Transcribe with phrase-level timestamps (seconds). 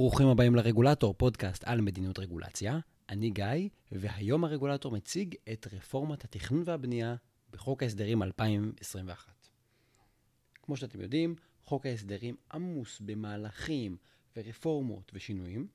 [0.00, 2.78] ברוכים הבאים לרגולטור, פודקאסט על מדיניות רגולציה.
[3.08, 7.14] אני גיא, והיום הרגולטור מציג את רפורמת התכנון והבנייה
[7.50, 9.48] בחוק ההסדרים 2021.
[10.62, 13.96] כמו שאתם יודעים, חוק ההסדרים עמוס במהלכים
[14.36, 15.68] ורפורמות ושינויים,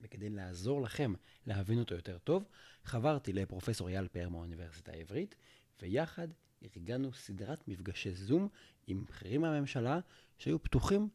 [0.00, 1.12] וכדי לעזור לכם
[1.46, 2.44] להבין אותו יותר טוב,
[2.84, 5.34] חברתי לפרופסור אייל פאר מהאוניברסיטה העברית,
[5.82, 6.28] ויחד
[6.64, 8.48] ארגנו סדרת מפגשי זום
[8.86, 10.00] עם בכירים מהממשלה
[10.38, 11.08] שהיו פתוחים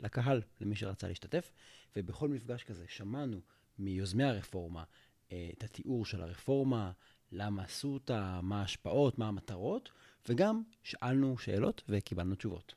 [0.00, 1.52] לקהל, למי שרצה להשתתף,
[1.96, 3.40] ובכל מפגש כזה שמענו
[3.78, 4.84] מיוזמי הרפורמה
[5.32, 6.92] אה, את התיאור של הרפורמה,
[7.32, 9.90] למה עשו אותה, מה ההשפעות, מה המטרות,
[10.28, 12.74] וגם שאלנו שאלות וקיבלנו תשובות.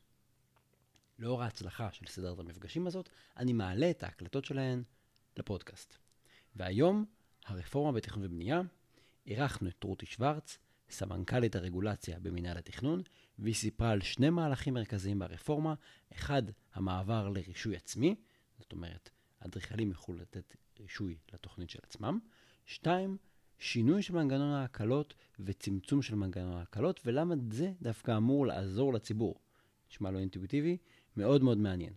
[1.19, 4.83] לאור ההצלחה של סדרת המפגשים הזאת, אני מעלה את ההקלטות שלהן
[5.37, 5.97] לפודקאסט.
[6.55, 7.05] והיום,
[7.45, 8.61] הרפורמה בתכנון ובנייה,
[9.27, 10.57] אירחנו את רותי שוורץ,
[10.91, 13.01] סמנכ"לית הרגולציה במינהל התכנון,
[13.39, 15.73] והיא סיפרה על שני מהלכים מרכזיים ברפורמה.
[16.13, 18.15] אחד, המעבר לרישוי עצמי,
[18.59, 22.19] זאת אומרת, אדריכלים יוכלו לתת רישוי לתוכנית של עצמם.
[22.65, 23.17] שתיים,
[23.59, 29.35] שינוי של מנגנון ההקלות וצמצום של מנגנון ההקלות, ולמה זה דווקא אמור לעזור לציבור.
[29.91, 30.77] נשמע לא אינטואיטיבי,
[31.17, 31.93] מאוד מאוד מעניין.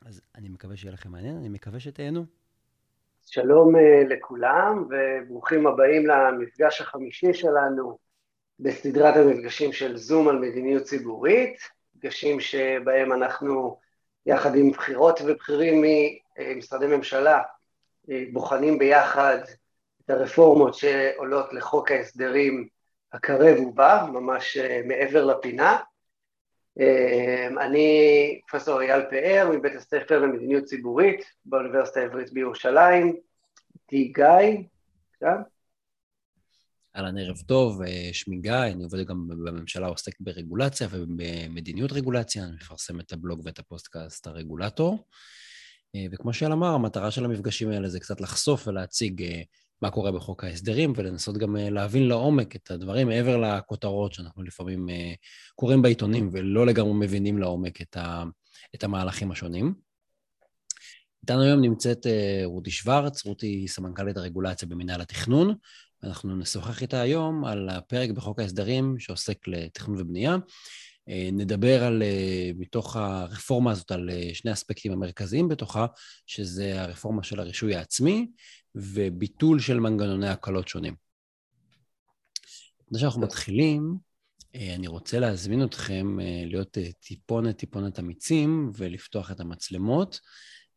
[0.00, 2.26] אז אני מקווה שיהיה לכם מעניין, אני מקווה שתהנו.
[3.26, 3.78] שלום uh,
[4.08, 7.98] לכולם וברוכים הבאים למפגש החמישי שלנו
[8.60, 11.58] בסדרת המפגשים של זום על מדיניות ציבורית,
[11.96, 13.78] מפגשים שבהם אנחנו
[14.26, 15.84] יחד עם בחירות ובכירים
[16.38, 17.42] ממשרדי ממשלה
[18.10, 19.38] אה, בוחנים ביחד
[20.04, 22.68] את הרפורמות שעולות לחוק ההסדרים
[23.12, 25.78] הקרב ובא, ממש אה, מעבר לפינה.
[26.80, 33.16] אה, אני פרופסור אייל פאר מבית הספר למדיניות ציבורית באוניברסיטה העברית בירושלים,
[33.74, 34.62] איתי גיא,
[35.14, 35.36] עכשיו.
[36.96, 42.52] אהלן, ערב טוב, אה, שמי גיא, אני עובד גם בממשלה, עוסק ברגולציה ובמדיניות רגולציה, אני
[42.52, 45.06] מפרסם את הבלוג ואת הפודקאסט הרגולטור.
[45.96, 49.42] אה, וכמו שגל אמר, המטרה של המפגשים האלה זה קצת לחשוף ולהציג אה,
[49.82, 54.88] מה קורה בחוק ההסדרים, ולנסות גם להבין לעומק את הדברים מעבר לכותרות שאנחנו לפעמים
[55.54, 58.24] קוראים בעיתונים ולא לגמרי מבינים לעומק את, ה,
[58.74, 59.74] את המהלכים השונים.
[61.22, 62.06] איתנו היום נמצאת
[62.44, 65.54] רותי שוורץ, רותי היא סמנכ"לית הרגולציה במינהל התכנון,
[66.04, 70.36] אנחנו נשוחח איתה היום על הפרק בחוק ההסדרים שעוסק לתכנון ובנייה.
[71.08, 75.86] אה, נדבר על, אה, מתוך הרפורמה הזאת, על אה, שני אספקטים המרכזיים בתוכה,
[76.26, 78.26] שזה הרפורמה של הרישוי העצמי
[78.74, 80.94] וביטול של מנגנוני הקלות שונים.
[82.86, 83.96] לפני שאנחנו מתחילים,
[84.54, 90.20] אני רוצה להזמין אתכם להיות טיפונת טיפונת אמיצים ולפתוח את המצלמות.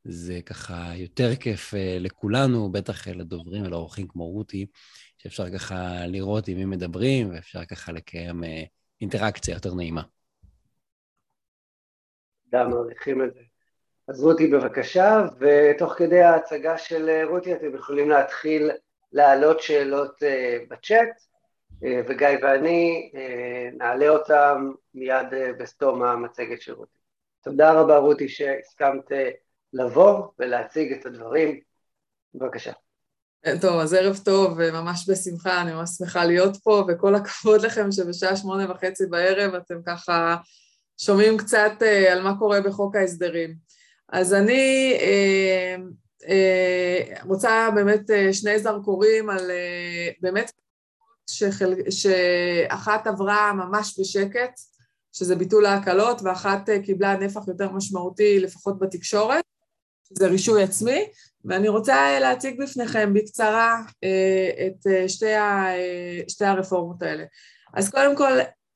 [0.04, 4.66] זה ככה יותר כיף לכולנו, בטח לדוברים ולאורחים כמו רותי,
[5.18, 8.64] שאפשר ככה לראות עם מי מדברים, ואפשר ככה לקיים אה,
[9.02, 10.02] אינטראקציה יותר נעימה.
[12.54, 13.55] גם מעריכים את זה.
[14.08, 18.72] אז רותי בבקשה, ותוך כדי ההצגה של אה, רותי אתם יכולים להתחיל
[19.12, 21.22] להעלות שאלות אה, בצ'אט,
[22.08, 23.12] וגיא ואני
[23.78, 25.28] נעלה אותם מיד
[25.60, 26.98] בסתום המצגת של רותי.
[27.44, 29.12] תודה רבה רותי שהסכמת
[29.74, 31.60] לבוא ולהציג את הדברים.
[32.36, 32.72] בבקשה.
[33.62, 38.36] טוב, אז ערב טוב, וממש בשמחה, אני ממש שמחה להיות פה, וכל הכבוד לכם שבשעה
[38.36, 40.36] שמונה וחצי בערב אתם ככה
[40.98, 43.56] שומעים קצת אה, על מה קורה בחוק ההסדרים.
[44.10, 45.76] אז אני אה,
[46.30, 50.52] אה, רוצה באמת אה, שני זרקורים על אה, באמת
[51.30, 54.60] שחל, שאחת עברה ממש בשקט,
[55.14, 59.44] שזה ביטול ההקלות, ואחת אה, קיבלה נפח יותר משמעותי, לפחות בתקשורת,
[60.10, 61.08] שזה רישוי עצמי,
[61.46, 67.24] ואני רוצה להציג בפניכם בקצרה אה, את אה, שתי, ה, אה, שתי הרפורמות האלה.
[67.74, 68.32] אז קודם כל,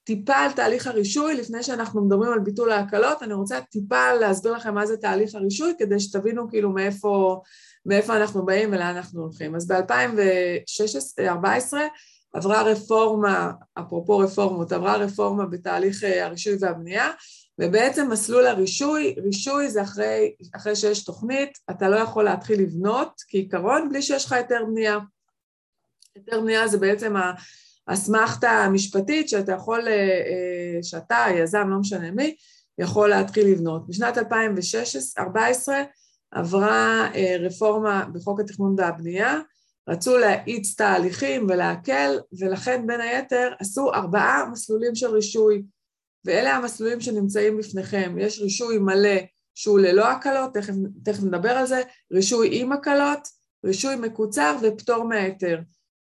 [0.09, 4.75] טיפה על תהליך הרישוי, לפני שאנחנו מדברים על ביטול ההקלות, אני רוצה טיפה להסביר לכם
[4.75, 7.41] מה זה תהליך הרישוי, כדי שתבינו כאילו מאיפה,
[7.85, 9.55] מאיפה אנחנו באים ולאן אנחנו הולכים.
[9.55, 11.73] אז ב-2014
[12.33, 17.11] עברה רפורמה, אפרופו רפורמות, עברה רפורמה בתהליך הרישוי והבנייה,
[17.61, 23.89] ובעצם מסלול הרישוי, רישוי זה אחרי, אחרי שיש תוכנית, אתה לא יכול להתחיל לבנות כעיקרון
[23.89, 24.97] בלי שיש לך היתר בנייה.
[26.15, 27.15] היתר בנייה זה בעצם
[27.89, 32.35] האסמכתה המשפטית שאתה יכול, אה, אה, שאתה, היזם, לא משנה מי,
[32.79, 33.87] יכול להתחיל לבנות.
[33.87, 35.83] בשנת 2014
[36.31, 39.39] עברה אה, רפורמה בחוק התכנון והבנייה,
[39.89, 45.63] רצו להאיץ תהליכים ולהקל, ולכן בין היתר עשו ארבעה מסלולים של רישוי.
[46.25, 48.15] ואלה המסלולים שנמצאים בפניכם.
[48.19, 49.19] יש רישוי מלא
[49.55, 51.81] שהוא ללא הקלות, תכף, תכף נדבר על זה,
[52.11, 53.27] רישוי עם הקלות,
[53.65, 55.59] רישוי מקוצר ופטור מההיתר.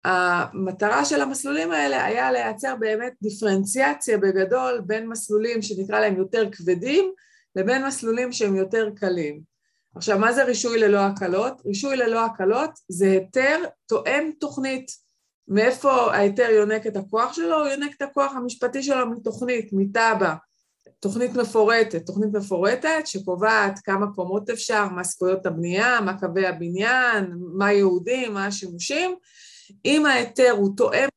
[0.06, 7.12] המטרה של המסלולים האלה היה לייצר באמת דיפרנציאציה בגדול בין מסלולים שנקרא להם יותר כבדים
[7.56, 9.42] לבין מסלולים שהם יותר קלים.
[9.95, 11.62] עכשיו, מה זה רישוי ללא הקלות?
[11.65, 14.92] רישוי ללא הקלות זה היתר תואם תוכנית.
[15.48, 17.59] מאיפה ההיתר יונק את הכוח שלו?
[17.59, 20.33] הוא יונק את הכוח המשפטי שלו מתוכנית, מתב"ע.
[21.00, 27.74] תוכנית מפורטת, תוכנית מפורטת שקובעת כמה קומות אפשר, מה זכויות הבנייה, מה קווי הבניין, מה
[27.74, 29.15] יהודים, מה השימושים.
[29.85, 31.07] אם ההיתר הוא תואם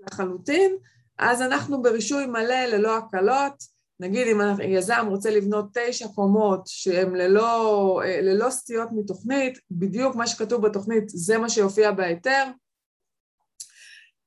[0.00, 0.76] לחלוטין,
[1.18, 3.74] אז אנחנו ברישוי מלא ללא הקלות.
[4.00, 10.66] נגיד אם יזם רוצה לבנות תשע קומות שהן ללא, ללא סטיות מתוכנית, בדיוק מה שכתוב
[10.66, 12.44] בתוכנית זה מה שיופיע בהיתר.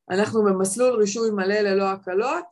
[0.09, 2.45] אנחנו במסלול רישוי מלא ללא הקלות,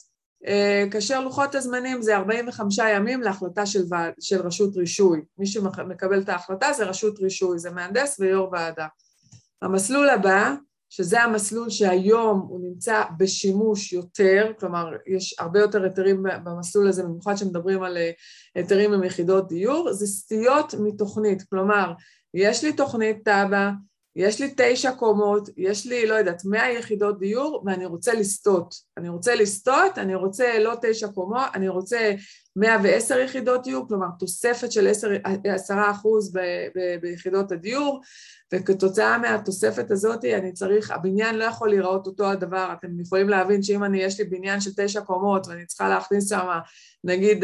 [0.47, 5.21] אה, כאשר לוחות הזמנים זה 45 ימים להחלטה של, ועד, של רשות רישוי.
[5.37, 8.87] מי שמקבל את ההחלטה זה רשות רישוי, זה מהנדס ויו"ר ועדה.
[9.61, 10.55] המסלול הבא,
[10.89, 17.35] שזה המסלול שהיום הוא נמצא בשימוש יותר, כלומר יש הרבה יותר היתרים במסלול הזה, במיוחד
[17.35, 18.11] שמדברים על אה,
[18.55, 21.93] היתרים עם יחידות דיור, זה סטיות מתוכנית, כלומר
[22.33, 23.69] יש לי תוכנית תב"ע,
[24.15, 28.75] יש לי תשע קומות, יש לי, לא יודעת, מאה יחידות דיור ואני רוצה לסטות.
[28.97, 32.13] אני רוצה לסטות, אני רוצה לא תשע קומות, אני רוצה
[32.55, 34.87] מאה ועשר יחידות דיור, כלומר תוספת של
[35.43, 36.39] עשרה אחוז ב,
[36.75, 38.01] ב, ביחידות הדיור,
[38.53, 43.83] וכתוצאה מהתוספת הזאת אני צריך, הבניין לא יכול להיראות אותו הדבר, אתם יכולים להבין שאם
[43.83, 46.47] אני, יש לי בניין של תשע קומות ואני צריכה להכניס שם
[47.03, 47.43] נגיד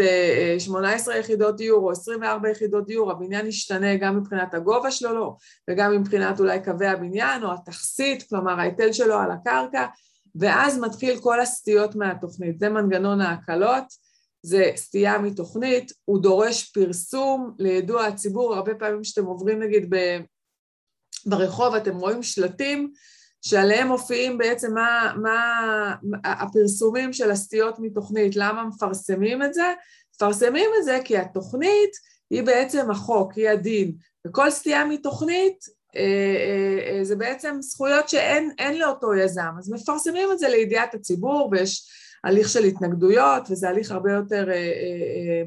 [0.60, 5.14] 18 אה, אה, יחידות דיור או 24 יחידות דיור, הבניין ישתנה גם מבחינת הגובה שלו
[5.14, 5.36] לא,
[5.70, 9.86] וגם מבחינת אולי קווי הבניין או התכסית, כלומר ההיטל שלו על הקרקע,
[10.36, 13.84] ואז מתחיל כל הסטיות מהתוכנית, זה מנגנון ההקלות,
[14.44, 17.56] זה סטייה מתוכנית, הוא דורש פרסום.
[17.60, 19.94] לידוע הציבור, הרבה פעמים שאתם עוברים נגיד
[21.26, 22.92] ברחוב אתם רואים שלטים
[23.42, 25.96] שעליהם מופיעים בעצם מה, מה
[26.26, 29.74] הפרסומים של הסטיות מתוכנית, למה מפרסמים את זה?
[30.16, 31.92] מפרסמים את זה כי התוכנית
[32.30, 33.96] היא בעצם החוק, היא הדין,
[34.28, 35.66] וכל סטייה מתוכנית
[35.96, 41.50] אה, אה, אה, זה בעצם זכויות שאין לאותו יזם, אז מפרסמים את זה לידיעת הציבור
[41.52, 41.90] ויש
[42.24, 44.50] הליך של התנגדויות וזה הליך הרבה יותר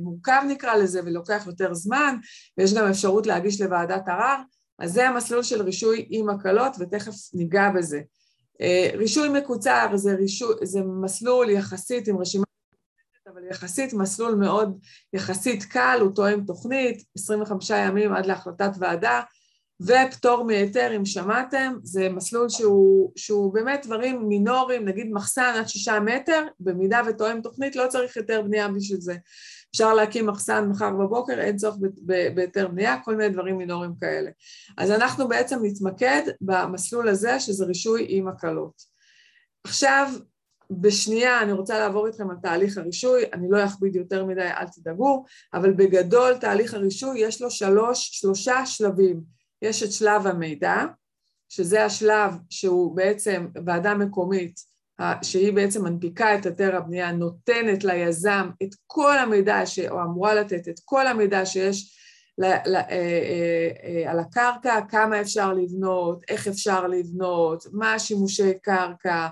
[0.01, 2.17] מורכב נקרא לזה ולוקח יותר זמן
[2.59, 4.37] ויש גם אפשרות להגיש לוועדת ערר
[4.79, 8.01] אז זה המסלול של רישוי עם הקלות, ותכף ניגע בזה.
[8.61, 12.45] אה, רישוי מקוצר זה, רישוי, זה מסלול יחסית עם רשימה,
[13.33, 14.79] אבל יחסית מסלול מאוד
[15.13, 19.21] יחסית קל, הוא תואם תוכנית, 25 ימים עד להחלטת ועדה,
[19.81, 26.01] ופטור מהיתר, אם שמעתם, זה מסלול שהוא, שהוא באמת דברים מינוריים, נגיד מחסן עד שישה
[26.01, 29.15] מטר, במידה ותואם תוכנית לא צריך היתר בנייה בשביל זה.
[29.71, 31.77] אפשר להקים מחסן מחר בבוקר, אין צורך
[32.35, 34.31] בהיתר בנייה, כל מיני דברים מינוריים כאלה.
[34.79, 38.83] אז אנחנו בעצם נתמקד במסלול הזה, שזה רישוי עם הקלות.
[39.65, 40.13] עכשיו,
[40.71, 45.25] בשנייה אני רוצה לעבור איתכם על תהליך הרישוי, אני לא אכביד יותר מדי, אל תדאגו,
[45.55, 49.44] אבל בגדול תהליך הרישוי יש לו שלוש, שלושה שלבים.
[49.65, 50.85] יש את שלב המידע,
[51.49, 54.61] שזה השלב שהוא בעצם ועדה מקומית
[55.23, 59.79] שהיא בעצם מנפיקה את היתר הבנייה, נותנת ליזם את כל המידע, ש...
[59.79, 61.97] או אמורה לתת את כל המידע שיש
[62.39, 62.45] ל...
[62.45, 62.77] ל...
[62.77, 69.29] אה, אה, אה, על הקרקע, כמה אפשר לבנות, איך אפשר לבנות, מה השימושי קרקע,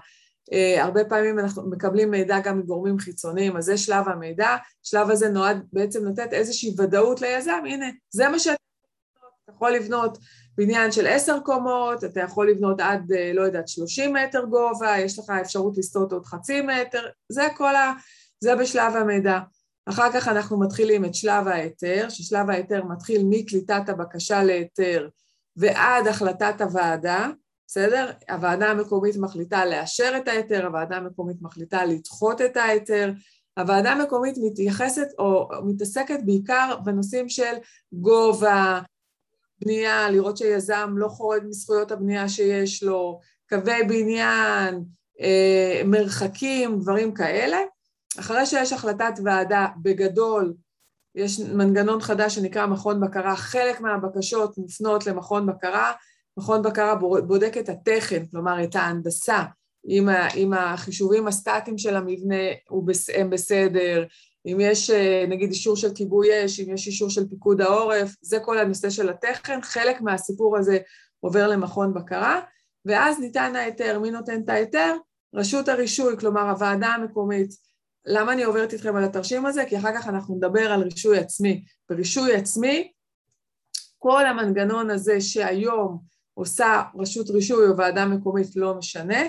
[0.79, 5.67] הרבה פעמים אנחנו מקבלים מידע גם מגורמים חיצוניים, אז זה שלב המידע, השלב הזה נועד
[5.73, 8.39] בעצם לתת איזושהי ודאות ליזם, הנה, זה מה
[9.43, 10.19] שאתה יכול לבנות
[10.57, 15.19] בניין של עשר קומות, אתה יכול לבנות עד, אה, לא יודעת, שלושים מטר גובה, יש
[15.19, 17.93] לך אפשרות לסטות עוד חצי מטר, זה כל ה...
[18.41, 19.39] זה בשלב המידע.
[19.87, 25.09] אחר כך אנחנו מתחילים את שלב ההיתר, ששלב ההיתר מתחיל מקליטת הבקשה להיתר
[25.57, 27.29] ועד החלטת הוועדה,
[27.67, 28.11] בסדר?
[28.31, 33.13] הוועדה המקומית מחליטה לאשר את ההיתר, הוועדה המקומית מחליטה לדחות את ההיתר,
[33.59, 37.55] הוועדה המקומית מתייחסת או מתעסקת בעיקר בנושאים של
[37.93, 38.81] גובה,
[39.65, 44.85] בנייה, לראות שיזם לא חורג מזכויות הבנייה שיש לו, קווי בניין,
[45.21, 47.59] אה, מרחקים, דברים כאלה.
[48.21, 50.55] אחרי שיש החלטת ועדה, בגדול,
[51.15, 55.93] יש מנגנון חדש שנקרא מכון בקרה, חלק מהבקשות מופנות למכון בקרה,
[56.37, 56.95] מכון בקרה
[57.27, 59.43] בודק את התכן, כלומר את ההנדסה,
[60.37, 62.45] אם החישובים הסטטיים של המבנה
[63.15, 64.05] הם בסדר,
[64.47, 68.39] אם יש אה, נגיד אישור של כיבוי אש, אם יש אישור של פיקוד העורף, זה
[68.41, 70.79] כל הנושא של התכן, חלק מהסיפור הזה
[71.21, 72.41] עובר למכון בקרה,
[72.85, 74.97] ואז ניתן ההיתר, מי נותן את ההיתר?
[75.35, 77.51] רשות הרישוי, כלומר הוועדה המקומית.
[78.07, 79.65] למה אני עוברת איתכם על התרשים הזה?
[79.69, 81.65] כי אחר כך אנחנו נדבר על רישוי עצמי.
[81.89, 82.93] ברישוי עצמי,
[83.99, 85.99] כל המנגנון הזה שהיום
[86.35, 89.21] עושה רשות רישוי או ועדה מקומית לא משנה,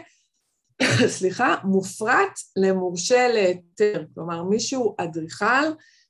[1.18, 5.66] סליחה, מופרט למורשה להיתר, כלומר מישהו אדריכל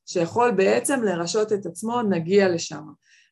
[0.06, 2.84] שיכול בעצם לרשות את עצמו, נגיע לשם.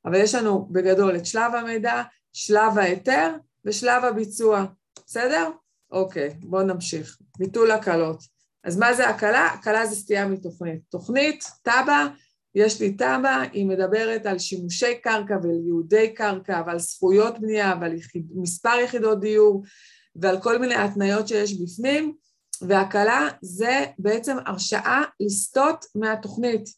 [0.05, 2.01] אבל יש לנו בגדול את שלב המידע,
[2.33, 3.31] שלב ההיתר
[3.65, 4.65] ושלב הביצוע,
[5.05, 5.49] בסדר?
[5.91, 7.17] אוקיי, בואו נמשיך.
[7.37, 8.23] ביטול הקלות.
[8.63, 9.45] אז מה זה הקלה?
[9.47, 10.81] הקלה זה סטייה מתוכנית.
[10.89, 12.07] תוכנית, תב"ע,
[12.55, 17.93] יש לי תב"ע, היא מדברת על שימושי קרקע ועל ייעודי קרקע ועל זכויות בנייה ועל
[17.93, 19.63] יחיד, מספר יחידות דיור
[20.15, 22.15] ועל כל מיני התניות שיש בפנים,
[22.61, 26.69] והקלה זה בעצם הרשאה לסטות מהתוכנית.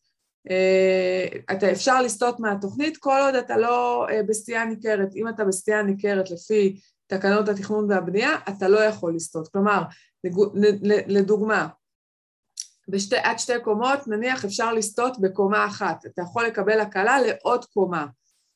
[0.49, 5.15] אה, אתה אפשר לסטות מהתוכנית כל עוד אתה לא אה, בסטייה ניכרת.
[5.15, 9.47] אם אתה בסטייה ניכרת לפי תקנות התכנון והבנייה, אתה לא יכול לסטות.
[9.47, 9.83] כלומר,
[11.07, 11.67] לדוגמה,
[12.87, 18.05] בשתי, עד שתי קומות, נניח אפשר לסטות בקומה אחת, אתה יכול לקבל הקלה לעוד קומה.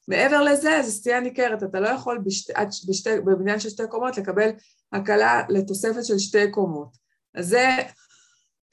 [0.07, 2.53] מעבר לזה, זו סטייה ניכרת, אתה לא יכול בשתי,
[2.87, 4.49] בשתי, בבניין של שתי קומות לקבל
[4.93, 6.97] הקלה לתוספת של שתי קומות.
[7.35, 7.67] אז זה,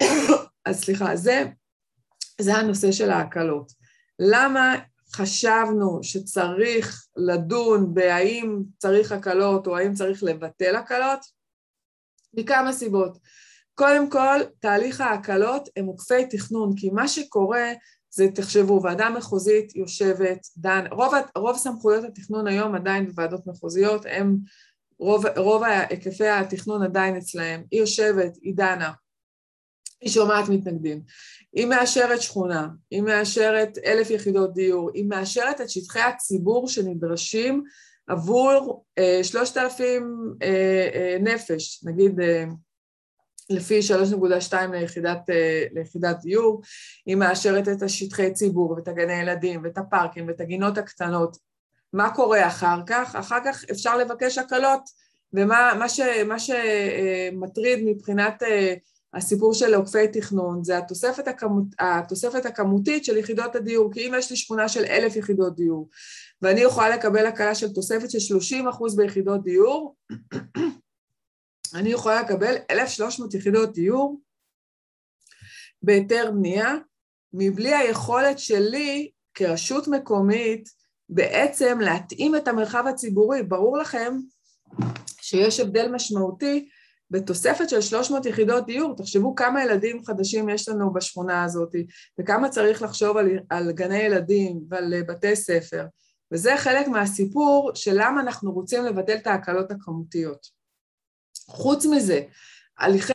[0.66, 1.44] אז סליחה, זה,
[2.40, 3.72] זה הנושא של ההקלות.
[4.18, 4.76] למה
[5.14, 11.20] חשבנו שצריך לדון בהאם צריך הקלות או האם צריך לבטל הקלות?
[12.34, 13.18] מכמה סיבות.
[13.74, 17.72] קודם כל, תהליך ההקלות הם עוקפי תכנון, כי מה שקורה
[18.14, 24.36] זה, תחשבו, ועדה מחוזית יושבת, דן, רוב, רוב סמכויות התכנון היום עדיין בוועדות מחוזיות, הם,
[24.98, 28.92] רוב, רוב היקפי התכנון עדיין אצלהם, היא יושבת, היא דנה,
[30.00, 31.02] היא שומעת מתנגדים,
[31.52, 37.64] היא מאשרת שכונה, היא מאשרת אלף יחידות דיור, היא מאשרת את שטחי הציבור שנדרשים
[38.06, 42.44] עבור אה, שלושת אלפים אה, אה, נפש, נגיד אה,
[43.50, 43.80] לפי
[44.50, 46.62] 3.2 ליחידת, אה, ליחידת דיור,
[47.06, 51.36] היא מאשרת את השטחי ציבור ואת הגני ילדים ואת הפארקים ואת הגינות הקטנות.
[51.92, 53.16] מה קורה אחר כך?
[53.16, 54.82] אחר כך אפשר לבקש הקלות,
[55.32, 58.74] ומה מה ש, מה שמטריד מבחינת אה,
[59.14, 64.30] הסיפור של עוקפי תכנון זה התוספת, הכמות, התוספת הכמותית של יחידות הדיור, כי אם יש
[64.30, 65.88] לי שכונה של אלף יחידות דיור
[66.42, 69.94] ואני יכולה לקבל הקלה של תוספת של 30 אחוז ביחידות דיור,
[71.74, 74.20] אני יכולה לקבל 1,300 יחידות דיור
[75.82, 76.74] בהיתר בנייה,
[77.32, 80.68] מבלי היכולת שלי כרשות מקומית
[81.08, 83.42] בעצם להתאים את המרחב הציבורי.
[83.42, 84.16] ברור לכם
[85.20, 86.68] שיש הבדל משמעותי
[87.10, 88.96] בתוספת של 300 יחידות דיור.
[88.96, 91.74] תחשבו כמה ילדים חדשים יש לנו בשכונה הזאת,
[92.20, 95.86] וכמה צריך לחשוב על, על גני ילדים ועל בתי ספר.
[96.32, 100.53] וזה חלק מהסיפור של למה אנחנו רוצים לבטל את ההקלות הכמותיות.
[101.48, 102.20] חוץ מזה,
[102.78, 103.12] הליכי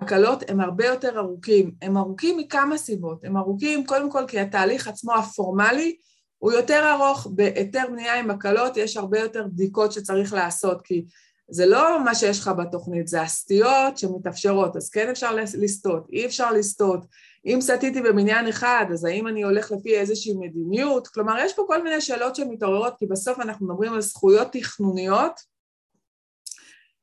[0.00, 1.74] ההקלות הם הרבה יותר ארוכים.
[1.82, 3.24] הם ארוכים מכמה סיבות.
[3.24, 5.96] הם ארוכים קודם כל כי התהליך עצמו הפורמלי
[6.38, 7.26] הוא יותר ארוך.
[7.30, 11.04] בהיתר בנייה עם הקלות יש הרבה יותר בדיקות שצריך לעשות, כי
[11.48, 16.52] זה לא מה שיש לך בתוכנית, זה הסטיות שמתאפשרות, אז כן אפשר לסטות, אי אפשר
[16.52, 17.00] לסטות.
[17.46, 21.08] אם סטיתי במניין אחד, אז האם אני הולך לפי איזושהי מדיניות?
[21.08, 25.40] כלומר, יש פה כל מיני שאלות שמתעוררות, כי בסוף אנחנו מדברים על זכויות תכנוניות,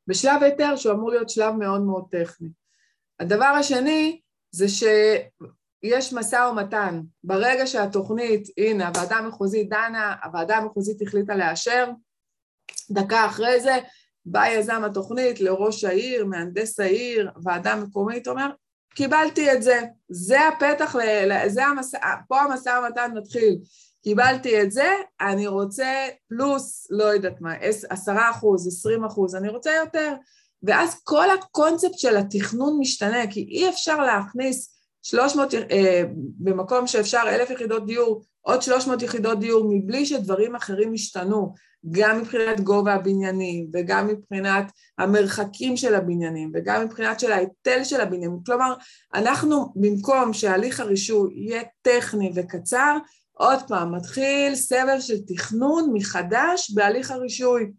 [0.08, 2.50] בשלב היתר שהוא אמור להיות שלב מאוד מאוד טכני.
[3.20, 7.02] הדבר השני זה שיש משא ומתן.
[7.24, 11.90] ברגע שהתוכנית, הנה, הוועדה המחוזית דנה, הוועדה המחוזית החליטה לאשר,
[12.92, 13.78] דקה אחרי זה
[14.26, 18.50] בא יזם התוכנית לראש העיר, מהנדס העיר, ועדה מקומית, אומר,
[18.96, 20.96] קיבלתי את זה, זה הפתח,
[21.48, 21.98] זה המסע,
[22.28, 23.58] פה המשא ומתן מתחיל.
[24.04, 24.90] קיבלתי את זה,
[25.22, 27.54] אני רוצה פלוס, לא יודעת מה,
[27.90, 30.14] עשרה אחוז, עשרים אחוז, אני רוצה יותר.
[30.64, 34.73] ואז כל הקונספט של התכנון משתנה, כי אי אפשר להכניס
[35.04, 41.54] 300, אה, במקום שאפשר אלף יחידות דיור, עוד 300 יחידות דיור, מבלי שדברים אחרים ישתנו,
[41.92, 48.40] גם מבחינת גובה הבניינים, וגם מבחינת המרחקים של הבניינים, וגם מבחינת של ההיטל של הבניינים.
[48.46, 48.74] כלומר,
[49.14, 52.98] אנחנו, במקום שהליך הרישוי יהיה טכני וקצר,
[53.32, 57.72] עוד פעם, מתחיל סבב של תכנון מחדש בהליך הרישוי.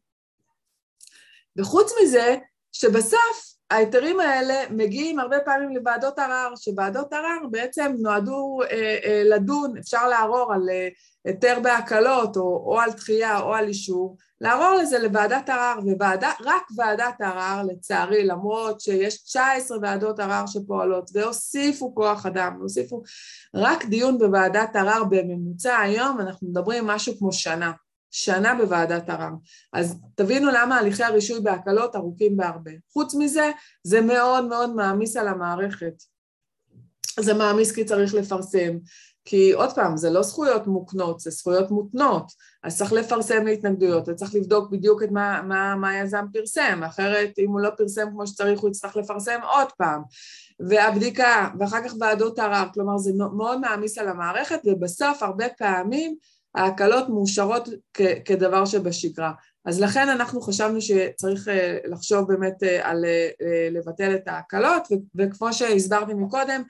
[1.59, 2.37] וחוץ מזה,
[2.73, 9.77] שבסוף ההיתרים האלה מגיעים הרבה פעמים לוועדות ערר, שוועדות ערר בעצם נועדו אה, אה, לדון,
[9.77, 10.89] אפשר לערור על אה,
[11.25, 17.21] היתר בהקלות או, או על דחייה או על אישור, לערור לזה לוועדת ערר, ורק ועדת
[17.21, 23.03] ערר לצערי, למרות שיש 19 ועדות ערר שפועלות והוסיפו כוח אדם, והוסיפו
[23.55, 27.73] רק דיון בוועדת ערר בממוצע היום, אנחנו מדברים משהו כמו שנה,
[28.17, 29.31] שנה בוועדת ערר.
[29.73, 32.71] אז תבינו למה הליכי הרישוי בהקלות ארוכים בהרבה.
[32.93, 33.51] חוץ מזה,
[33.83, 35.95] זה מאוד מאוד מעמיס על המערכת.
[37.21, 38.79] זה מעמיס כי צריך לפרסם,
[39.25, 44.35] כי עוד פעם, זה לא זכויות מוקנות, זה זכויות מותנות, אז צריך לפרסם להתנגדויות, וצריך
[44.35, 48.61] לבדוק בדיוק את מה, מה, מה היזם פרסם, אחרת אם הוא לא פרסם כמו שצריך
[48.61, 50.03] הוא יצטרך לפרסם עוד פעם,
[50.61, 56.17] והבדיקה, ואחר כך ועדות ערר, כלומר זה מאוד מעמיס על המערכת, ובסוף הרבה פעמים
[56.55, 59.33] ההקלות מאושרות כ- כדבר שבשגרה.
[59.65, 61.49] אז לכן אנחנו חשבנו שצריך
[61.85, 63.05] לחשוב באמת על
[63.71, 66.63] לבטל את ההקלות, וכמו שהסברתי מקודם,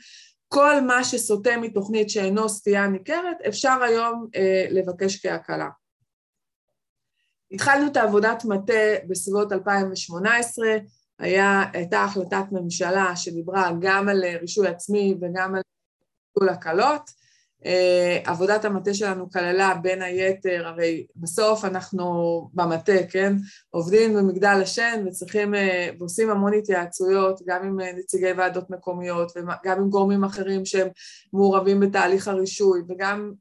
[0.49, 4.29] כל מה שסוטה מתוכנית שאינו סטייה ניכרת, אפשר היום
[4.71, 5.69] לבקש כהקלה.
[7.51, 8.73] התחלנו את העבודת מטה
[9.09, 10.67] בסביבות 2018,
[11.19, 15.63] היה, הייתה החלטת ממשלה שדיברה גם על רישוי עצמי וגם על
[16.35, 17.24] ביטול הקלות.
[17.65, 22.05] Uh, עבודת המטה שלנו כללה בין היתר, הרי בסוף אנחנו
[22.55, 23.33] במטה, כן,
[23.71, 25.59] עובדים במגדל השן וצריכים, uh,
[25.99, 30.89] ועושים המון התייעצויות, גם עם uh, נציגי ועדות מקומיות וגם עם גורמים אחרים שהם
[31.33, 33.33] מעורבים בתהליך הרישוי, וגם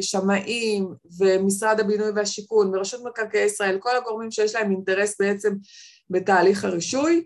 [0.00, 0.88] שמאים
[1.20, 5.54] ומשרד הבינוי והשיכון ורשות מקרקעי ישראל, כל הגורמים שיש להם אינטרס בעצם
[6.10, 7.24] בתהליך הרישוי.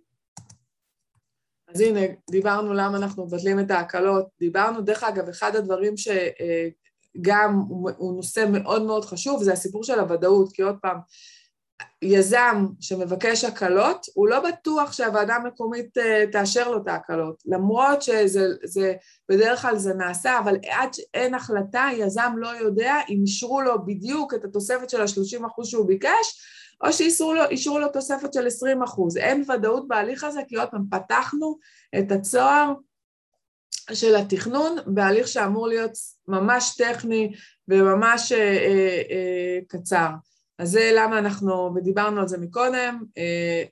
[1.74, 2.00] אז הנה,
[2.30, 8.82] דיברנו למה אנחנו מבטלים את ההקלות, דיברנו, דרך אגב, אחד הדברים שגם הוא נושא מאוד
[8.82, 10.96] מאוד חשוב, זה הסיפור של הוודאות, כי עוד פעם,
[12.02, 18.94] יזם שמבקש הקלות, הוא לא בטוח שהוועדה המקומית אה, תאשר לו את ההקלות, למרות שזה,
[19.28, 24.34] בדרך כלל זה נעשה, אבל עד שאין החלטה, יזם לא יודע אם אישרו לו בדיוק
[24.34, 26.40] את התוספת של ה-30% שהוא ביקש,
[26.84, 29.16] או שאישרו לו, לו תוספת של 20 אחוז.
[29.16, 31.58] אין ודאות בהליך הזה, כי עוד פעם, פתחנו
[31.98, 32.72] את הצוהר
[33.92, 35.92] של התכנון בהליך שאמור להיות
[36.28, 37.32] ממש טכני
[37.68, 40.08] וממש אה, אה, אה, קצר.
[40.58, 43.62] אז זה למה אנחנו, ודיברנו על זה מקודם, אה,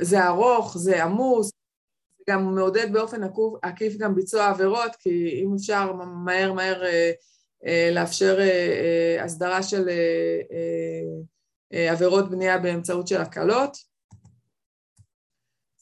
[0.00, 1.52] זה ארוך, זה עמוס,
[2.18, 3.20] זה גם מעודד באופן
[3.62, 7.12] עקיף גם ביצוע עבירות, כי אם אפשר מהר מהר אה,
[7.66, 8.38] אה, לאפשר
[9.20, 9.88] הסדרה של
[11.70, 13.76] עבירות בנייה באמצעות של הקלות.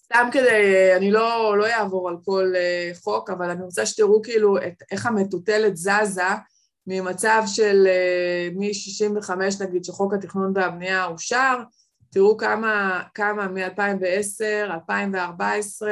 [0.05, 2.53] סתם כדי, אני לא, לא אעבור על כל
[3.03, 6.23] חוק, אבל אני רוצה שתראו כאילו את, איך המטוטלת זזה
[6.87, 9.31] ממצב של אה, מ-65
[9.65, 11.63] נגיד שחוק התכנון והבנייה אושר,
[12.11, 15.91] תראו כמה, כמה מ-2010, 2014,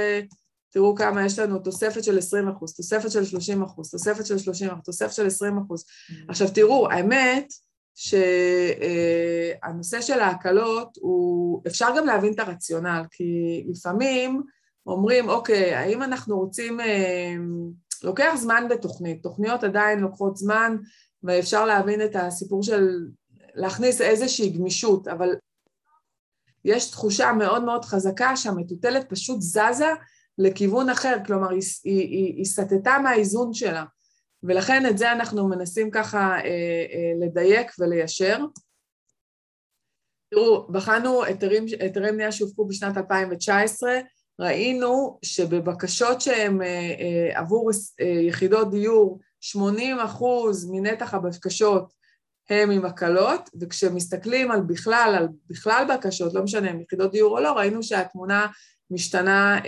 [0.70, 4.68] תראו כמה יש לנו תוספת של 20 אחוז, תוספת של 30 אחוז, תוספת של 30
[4.68, 5.84] אחוז, תוספת של 20 אחוז.
[5.84, 6.14] Mm-hmm.
[6.28, 7.52] עכשיו תראו, האמת,
[7.94, 13.24] שהנושא של ההקלות הוא, אפשר גם להבין את הרציונל, כי
[13.68, 14.42] לפעמים
[14.86, 17.34] אומרים, אוקיי, האם אנחנו רוצים, אה,
[18.04, 20.76] לוקח זמן בתוכנית, תוכניות עדיין לוקחות זמן,
[21.22, 22.88] ואפשר להבין את הסיפור של
[23.54, 25.28] להכניס איזושהי גמישות, אבל
[26.64, 29.92] יש תחושה מאוד מאוד חזקה שהמטוטלת פשוט זזה
[30.38, 33.84] לכיוון אחר, כלומר היא, היא, היא, היא סטתה מהאיזון שלה.
[34.42, 38.38] ולכן את זה אנחנו מנסים ככה אה, אה, לדייק וליישר.
[40.30, 43.98] תראו, בחנו היתרים, היתרי בנייה שהופקו בשנת 2019,
[44.40, 51.92] ראינו שבבקשות שהן אה, אה, עבור אה, יחידות דיור, 80 אחוז מנתח הבקשות
[52.50, 57.42] הם עם הקלות, וכשמסתכלים על בכלל, על בכלל בקשות, לא משנה אם יחידות דיור או
[57.42, 58.46] לא, ראינו שהתמונה
[58.90, 59.60] משתנה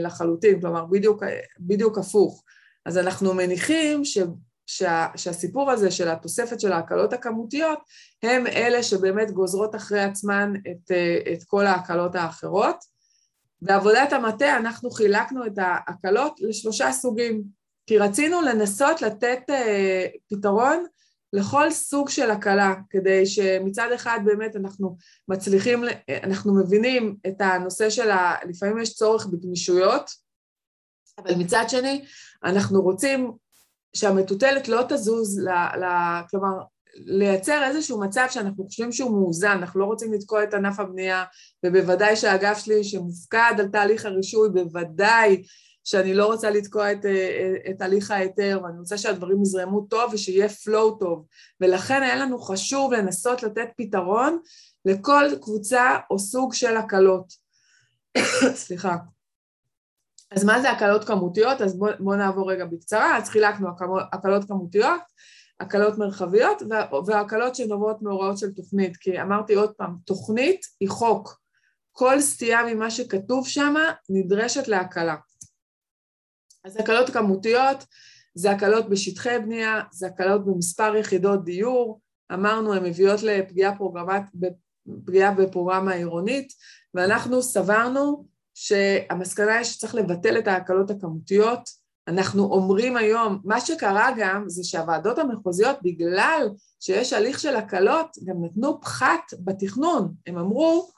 [0.00, 1.22] לחלוטין, כלומר בדיוק,
[1.60, 2.44] בדיוק הפוך.
[2.86, 4.18] אז אנחנו מניחים ש,
[4.66, 7.78] שה, שהסיפור הזה של התוספת של ההקלות הכמותיות
[8.22, 10.90] הם אלה שבאמת גוזרות אחרי עצמן את,
[11.32, 12.97] את כל ההקלות האחרות.
[13.62, 17.42] בעבודת המטה אנחנו חילקנו את ההקלות לשלושה סוגים,
[17.86, 20.84] כי רצינו לנסות לתת uh, פתרון
[21.32, 24.96] לכל סוג של הקלה, כדי שמצד אחד באמת אנחנו
[25.28, 25.84] מצליחים,
[26.22, 28.34] אנחנו מבינים את הנושא של ה...
[28.48, 30.10] לפעמים יש צורך בגמישויות,
[31.18, 32.04] אבל מצד שני
[32.44, 33.32] אנחנו רוצים
[33.96, 35.84] שהמטוטלת לא תזוז, ל, ל,
[36.30, 36.62] כלומר,
[37.04, 41.24] לייצר איזשהו מצב שאנחנו חושבים שהוא מאוזן, אנחנו לא רוצים לתקוע את ענף הבנייה,
[41.66, 45.42] ובוודאי שהאגף שלי שמופקד על תהליך הרישוי, בוודאי
[45.84, 47.04] שאני לא רוצה לתקוע את,
[47.70, 51.24] את הליך ההיתר, ואני רוצה שהדברים יזרמו טוב ושיהיה flow טוב.
[51.60, 54.38] ולכן היה לנו חשוב לנסות לתת פתרון
[54.84, 57.32] לכל קבוצה או סוג של הקלות.
[58.64, 58.96] סליחה.
[60.30, 61.60] אז מה זה הקלות כמותיות?
[61.60, 63.16] אז בואו בוא נעבור רגע בקצרה.
[63.16, 63.68] אז חילקנו
[64.12, 65.00] הקלות כמותיות,
[65.60, 66.62] הקלות מרחביות
[67.06, 68.96] והקלות שנובעות מהוראות של תוכנית.
[68.96, 71.40] כי אמרתי עוד פעם, תוכנית היא חוק.
[71.92, 73.74] כל סטייה ממה שכתוב שם
[74.08, 75.16] נדרשת להקלה.
[76.64, 77.84] אז הקלות כמותיות
[78.34, 82.00] זה הקלות בשטחי בנייה, זה הקלות במספר יחידות דיור,
[82.32, 84.22] אמרנו הן מביאות לפגיעה פרוגרמת,
[85.06, 86.52] פגיעה בפרוגרמה העירונית,
[86.94, 91.60] ואנחנו סברנו שהמסקנה היא שצריך לבטל את ההקלות הכמותיות.
[92.08, 96.48] אנחנו אומרים היום, מה שקרה גם זה שהוועדות המחוזיות, בגלל
[96.80, 100.14] שיש הליך של הקלות, גם נתנו פחת בתכנון.
[100.26, 100.90] הם אמרו,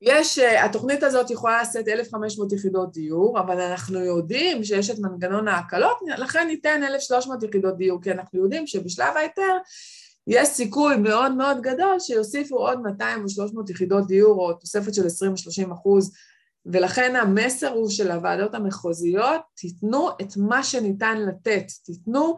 [0.00, 5.48] יש, אה, התוכנית הזאת יכולה לשאת 1,500 יחידות דיור, אבל אנחנו יודעים שיש את מנגנון
[5.48, 9.56] ההקלות, לכן ניתן 1,300 יחידות דיור, כי אנחנו יודעים שבשלב ההיתר
[10.26, 15.06] יש סיכוי מאוד מאוד גדול שיוסיפו עוד 200 או 300 יחידות דיור או תוספת של
[15.06, 16.12] 20 או 30 אחוז,
[16.66, 22.36] ולכן המסר הוא של הוועדות המחוזיות, תיתנו את מה שניתן לתת, תיתנו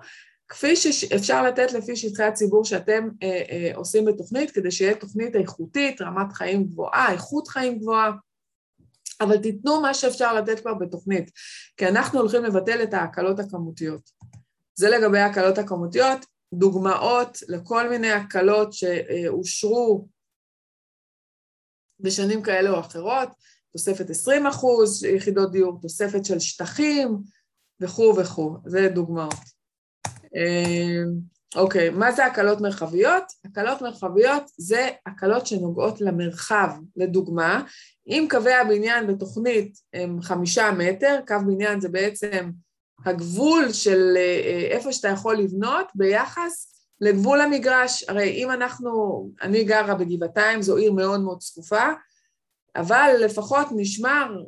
[0.49, 6.01] כפי שאפשר לתת לפי שטחי הציבור שאתם אה, אה, עושים בתוכנית, כדי שיהיה תוכנית איכותית,
[6.01, 8.13] רמת חיים גבוהה, איכות חיים גבוהה,
[9.21, 11.31] אבל תיתנו מה שאפשר לתת כבר בתוכנית,
[11.77, 14.11] כי אנחנו הולכים לבטל את ההקלות הכמותיות.
[14.75, 20.09] זה לגבי ההקלות הכמותיות, דוגמאות לכל מיני הקלות שאושרו
[22.01, 23.29] בשנים כאלה או אחרות,
[23.77, 27.19] תוספת 20 אחוז יחידות דיור, תוספת של שטחים
[27.81, 29.35] וכו' וכו', זה דוגמאות.
[30.35, 31.13] אמ,
[31.57, 33.23] אוקיי, מה זה הקלות מרחביות?
[33.45, 36.71] הקלות מרחביות זה הקלות שנוגעות למרחב.
[36.97, 37.63] לדוגמה,
[38.09, 42.51] אם קווי הבניין בתוכנית הם חמישה מטר, קו בניין זה בעצם
[43.05, 48.05] הגבול של אה, איפה שאתה יכול לבנות ביחס לגבול המגרש.
[48.09, 51.87] הרי אם אנחנו, אני גרה בגבעתיים, זו עיר מאוד מאוד צפופה,
[52.77, 54.43] אבל לפחות נשמר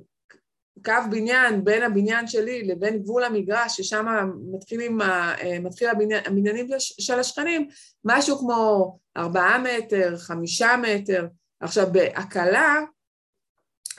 [0.85, 4.07] קו בניין בין הבניין שלי לבין גבול המגרש, ששם
[4.53, 7.69] מתחילים, אה, מתחיל הבניין, הבניינים של השכנים,
[8.05, 11.27] משהו כמו ארבעה מטר, חמישה מטר.
[11.61, 12.81] עכשיו, בהקלה,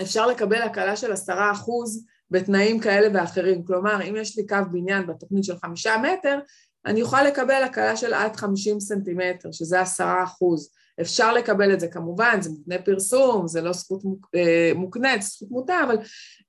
[0.01, 3.65] אפשר לקבל הקלה של עשרה אחוז בתנאים כאלה ואחרים.
[3.65, 6.39] כלומר, אם יש לי קו בניין בתוכנית של חמישה מטר,
[6.85, 10.71] אני אוכל לקבל הקלה של עד חמישים סנטימטר, שזה עשרה אחוז.
[11.01, 14.03] אפשר לקבל את זה כמובן, זה מותנה פרסום, זה לא זכות
[14.35, 15.97] אה, מוקנית, זכות מוטה, אבל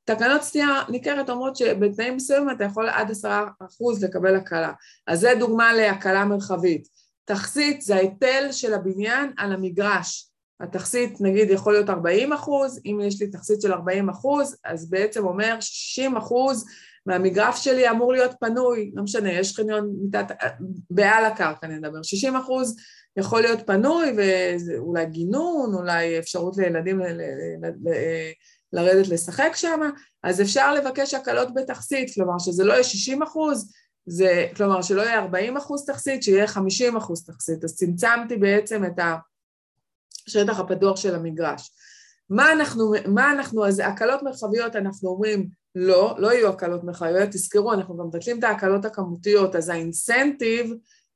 [0.04, 4.72] תקנות סטייה ניכרת אומרות שבתנאים מסוימים אתה יכול עד עשרה אחוז לקבל הקלה.
[5.06, 6.88] אז זה דוגמה להקלה מרחבית.
[7.24, 10.30] תכסית זה ההיטל של הבניין על המגרש.
[10.60, 15.26] התכסית נגיד יכול להיות 40 אחוז, אם יש לי תכסית של 40 אחוז, אז בעצם
[15.26, 16.64] אומר 60 אחוז
[17.06, 20.36] מהמגרף שלי אמור להיות פנוי, לא משנה, יש חניון מיטת,
[20.90, 22.76] בעל הקרקע נדבר, 60 אחוז
[23.16, 24.12] יכול להיות פנוי
[24.66, 28.32] ואולי גינון, אולי אפשרות לילדים ל- ל- ל-
[28.72, 29.80] לרדת לשחק שם,
[30.22, 33.72] אז אפשר לבקש הקלות בתכסית, כלומר שזה לא יהיה 60 אחוז,
[34.06, 39.00] זה, כלומר שלא יהיה 40 אחוז תכסית, שיהיה 50 אחוז תכסית, אז צמצמתי בעצם את
[40.26, 41.70] השטח הפתוח של המגרש.
[42.30, 47.72] מה אנחנו, מה אנחנו, אז הקלות מרחביות אנחנו אומרים לא, לא יהיו הקלות מרחביות, תזכרו,
[47.72, 50.74] אנחנו גם מבטלים את ההקלות הכמותיות, אז האינסנטיב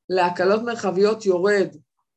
[0.09, 1.75] להקלות מרחביות יורד,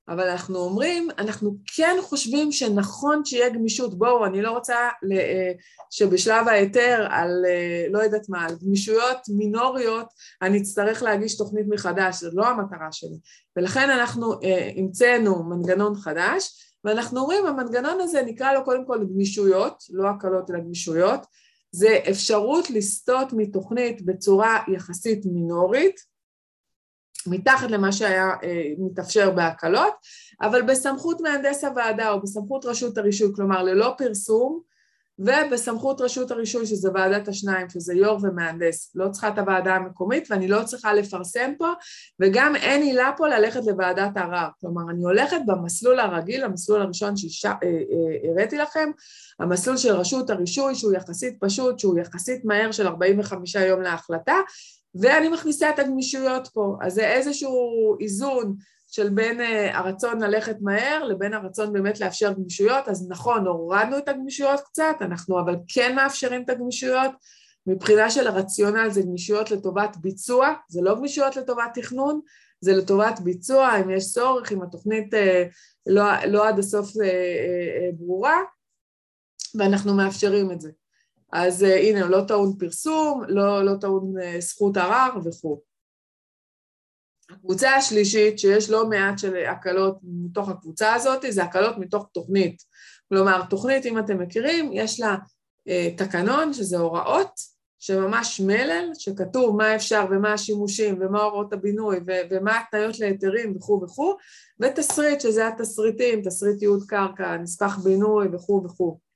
[0.09, 3.99] אבל אנחנו אומרים, אנחנו כן חושבים שנכון שיהיה גמישות.
[3.99, 4.77] בואו, אני לא רוצה
[5.13, 5.53] אה,
[5.91, 10.07] שבשלב ההיתר על, אה, לא יודעת מה, על גמישויות מינוריות,
[10.43, 13.19] אני אצטרך להגיש תוכנית מחדש, זו לא המטרה שלי.
[13.57, 19.83] ולכן אנחנו אה, המצאנו מנגנון חדש, ואנחנו אומרים, המנגנון הזה נקרא לו קודם כל גמישויות,
[19.91, 21.21] לא הקלות אלא גמישויות,
[21.73, 26.01] זה אפשרות לסטות מתוכנית בצורה יחסית מינורית,
[27.31, 29.95] מתחת למה שהיה אה, מתאפשר בהקלות,
[30.43, 34.61] אבל בסמכות מהנדס הוועדה או בסמכות רשות הרישוי, כלומר ללא פרסום,
[35.19, 40.49] ובסמכות רשות הרישוי, שזה ועדת השניים, שזה יו"ר ומהנדס, לא צריכה את הוועדה המקומית ואני
[40.49, 41.73] לא צריכה לפרסם פה,
[42.21, 44.49] וגם אין עילה פה ללכת לוועדת ערר.
[44.61, 48.91] כלומר, אני הולכת במסלול הרגיל, המסלול הראשון שהראיתי אה, אה, לכם,
[49.41, 54.37] המסלול של רשות הרישוי, שהוא יחסית פשוט, שהוא יחסית מהר של 45 יום להחלטה,
[54.95, 56.77] ואני מכניסה את הגמישויות פה.
[56.81, 58.57] אז זה איזשהו איזון
[58.91, 62.89] של בין אה, הרצון ללכת מהר לבין הרצון באמת לאפשר גמישויות.
[62.89, 67.11] אז נכון, הורדנו את הגמישויות קצת, אנחנו אבל כן מאפשרים את הגמישויות.
[67.67, 72.21] מבחינה של הרציונל זה גמישויות לטובת ביצוע, זה לא גמישויות לטובת תכנון,
[72.61, 75.45] זה לטובת ביצוע, אם יש צורך, אם התוכנית אה,
[75.87, 78.37] לא, לא עד הסוף אה, ברורה,
[79.55, 80.71] ואנחנו מאפשרים את זה.
[81.33, 85.61] אז uh, הנה, לא טעון פרסום, לא, לא טעון uh, זכות ערר וכו'.
[87.31, 92.63] הקבוצה השלישית, שיש לא מעט של הקלות מתוך הקבוצה הזאת, זה הקלות מתוך תוכנית.
[93.09, 95.17] כלומר, תוכנית, אם אתם מכירים, יש לה
[95.69, 102.21] uh, תקנון, שזה הוראות, שממש מלל, שכתוב מה אפשר ומה השימושים ומה הוראות הבינוי ו-
[102.31, 104.17] ומה התניות להיתרים וכו' וכו',
[104.61, 109.08] ותסריט, שזה התסריטים, תסריט ייעוד קרקע, נספח בינוי וכו' וכו'.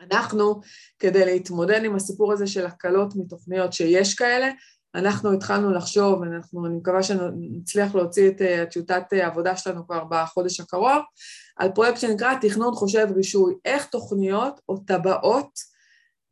[0.00, 0.60] אנחנו,
[0.98, 4.50] כדי להתמודד עם הסיפור הזה של הקלות מתוכניות שיש כאלה,
[4.94, 10.60] אנחנו התחלנו לחשוב, ואנחנו, אני מקווה שנצליח להוציא את אה, טיוטת העבודה שלנו כבר בחודש
[10.60, 11.02] הקרוב,
[11.56, 15.50] על פרויקט שנקרא תכנון חושב רישוי, איך תוכניות או טבעות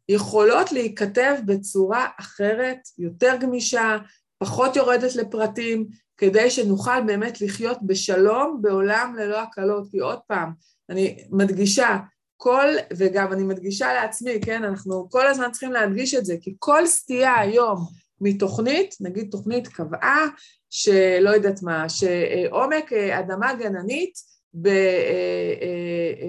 [0.08, 3.96] יכולות להיכתב בצורה אחרת, יותר גמישה,
[4.38, 10.52] פחות יורדת לפרטים, כדי שנוכל באמת לחיות בשלום בעולם ללא הקלות, כי עוד פעם,
[10.90, 11.98] אני מדגישה,
[12.40, 16.86] כל, וגם אני מדגישה לעצמי, כן, אנחנו כל הזמן צריכים להדגיש את זה, כי כל
[16.86, 17.86] סטייה היום
[18.20, 20.26] מתוכנית, נגיד תוכנית קבעה,
[20.70, 24.12] שלא יודעת מה, שעומק אדמה גננית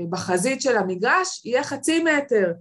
[0.09, 2.51] בחזית של המגרש יהיה חצי מטר.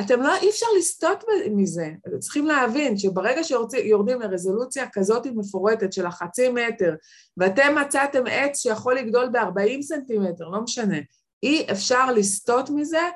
[0.00, 1.90] אתם לא, אי אפשר לסטות מזה.
[2.08, 6.94] אתם צריכים להבין שברגע שיורדים לרזולוציה כזאת מפורטת של החצי מטר,
[7.36, 10.96] ואתם מצאתם עץ שיכול לגדול ב-40 סנטימטר, לא משנה,
[11.42, 13.08] אי אפשר לסטות מזה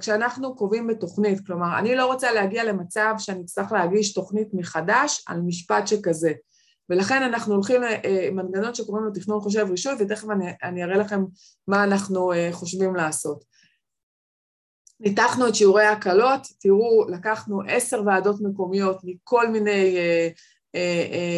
[0.00, 1.46] כשאנחנו קובעים בתוכנית.
[1.46, 6.32] כלומר, אני לא רוצה להגיע למצב שאני אצטרך להגיש תוכנית מחדש על משפט שכזה.
[6.90, 11.24] ולכן אנחנו הולכים למנגנון שקוראים לו תכנון חושב רישוי, ותכף אני, אני אראה לכם
[11.68, 13.44] מה אנחנו חושבים לעשות.
[15.00, 20.30] ניתחנו את שיעורי ההקלות, תראו, לקחנו עשר ועדות מקומיות מכל מיני אה, אה, אה,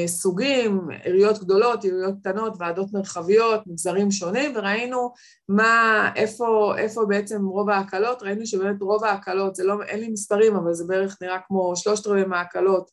[0.07, 5.13] סוגים, עיריות גדולות, עיריות קטנות, ועדות מרחביות, מגזרים שונים, וראינו
[5.49, 10.57] מה, איפה, איפה בעצם רוב ההקלות, ראינו שבאמת רוב ההקלות, זה לא, אין לי מספרים,
[10.57, 12.91] אבל זה בערך נראה כמו שלושת רבעי מההקלות,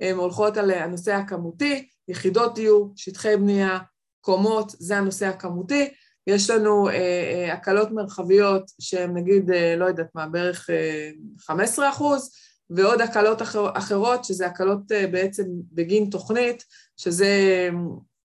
[0.00, 3.78] הן הולכות על הנושא הכמותי, יחידות דיור, שטחי בנייה,
[4.20, 5.88] קומות, זה הנושא הכמותי,
[6.26, 11.88] יש לנו אה, אה, הקלות מרחביות שהן נגיד, אה, לא יודעת מה, בערך אה, 15
[11.88, 12.30] אחוז,
[12.70, 16.64] ועוד הקלות אחר, אחרות, שזה הקלות אה, בעצם בגין תוכנית,
[16.96, 17.30] שזה,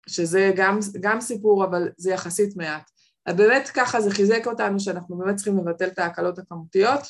[0.06, 2.90] שזה גם, גם סיפור, אבל זה יחסית מעט.
[3.26, 7.00] אז באמת ככה זה חיזק אותנו שאנחנו באמת צריכים לבטל את ההקלות הכמותיות.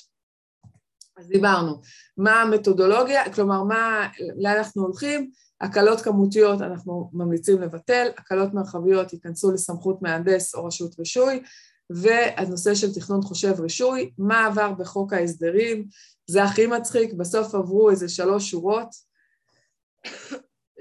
[1.16, 1.80] אז דיברנו,
[2.16, 9.52] מה המתודולוגיה, כלומר, מה, לאן אנחנו הולכים, הקלות כמותיות אנחנו ממליצים לבטל, הקלות מרחביות ייכנסו
[9.52, 11.42] לסמכות מהנדס או רשות רישוי,
[11.90, 15.86] והנושא של תכנון חושב רישוי, מה עבר בחוק ההסדרים,
[16.26, 18.88] זה הכי מצחיק, בסוף עברו איזה שלוש שורות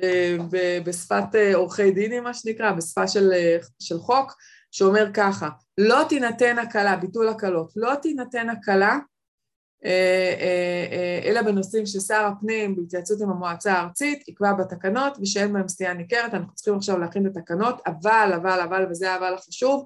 [0.03, 0.37] אה,
[0.85, 4.35] בשפת אה, עורכי דינים, מה שנקרא, בשפה של, אה, של חוק,
[4.71, 8.97] שאומר ככה, לא תינתן הקלה, ביטול הקלות, לא תינתן הקלה
[11.25, 16.55] אלא בנושאים ששר הפנים בהתייעצות עם המועצה הארצית יקבע בתקנות ושאין בהם סטייה ניכרת, אנחנו
[16.55, 19.85] צריכים עכשיו להכין את התקנות, אבל, אבל, אבל, וזה האבל החשוב,